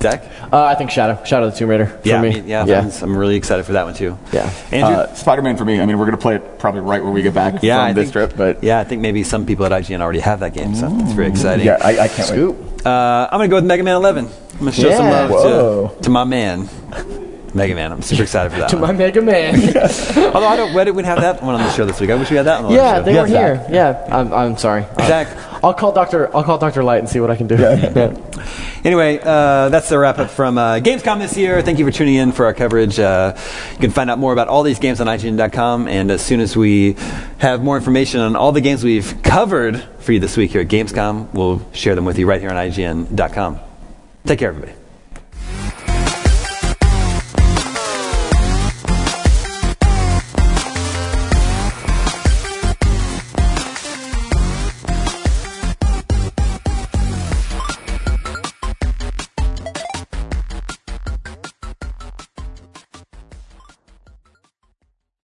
[0.00, 0.24] Zach?
[0.52, 1.18] Uh, I think Shadow.
[1.24, 1.86] Shadow the Tomb Raider.
[1.86, 2.30] For Yeah, I me.
[2.34, 2.76] mean, yeah, yeah.
[2.80, 4.18] I'm- I'm really excited for that one too.
[4.32, 4.48] Yeah.
[4.72, 4.96] Andrew?
[4.96, 5.80] Uh, Spider-Man for me.
[5.80, 7.92] I mean, we're gonna play it probably right when we get back yeah, from I
[7.92, 10.54] this think, trip, but yeah, I think maybe some people at IGN already have that
[10.54, 11.66] game, so it's very exciting.
[11.66, 12.56] yeah, I, I can't Scoop.
[12.60, 12.69] wait.
[12.84, 14.26] Uh, I'm going to go with Mega Man 11.
[14.26, 16.68] I'm going to show some love to, to my man,
[17.54, 17.92] Mega Man.
[17.92, 18.70] I'm super excited for that.
[18.70, 18.88] To one.
[18.88, 19.54] my Mega Man.
[20.16, 22.10] Although I don't, we didn't have that one on the show this week?
[22.10, 23.02] I wish we had that on the yeah, show.
[23.02, 23.66] they Yeah, were here.
[23.70, 24.84] Yeah, I'm, I'm sorry.
[25.06, 25.28] Zach.
[25.62, 26.34] I'll call Doctor.
[26.34, 27.56] I'll call Doctor Light and see what I can do.
[27.56, 28.16] Yeah.
[28.82, 31.60] Anyway, uh, that's the wrap up from uh, Gamescom this year.
[31.60, 32.98] Thank you for tuning in for our coverage.
[32.98, 33.36] Uh,
[33.72, 35.86] you can find out more about all these games on IGN.com.
[35.86, 36.96] And as soon as we
[37.38, 40.68] have more information on all the games we've covered for you this week here at
[40.68, 43.60] Gamescom, we'll share them with you right here on IGN.com.
[44.24, 44.79] Take care, everybody.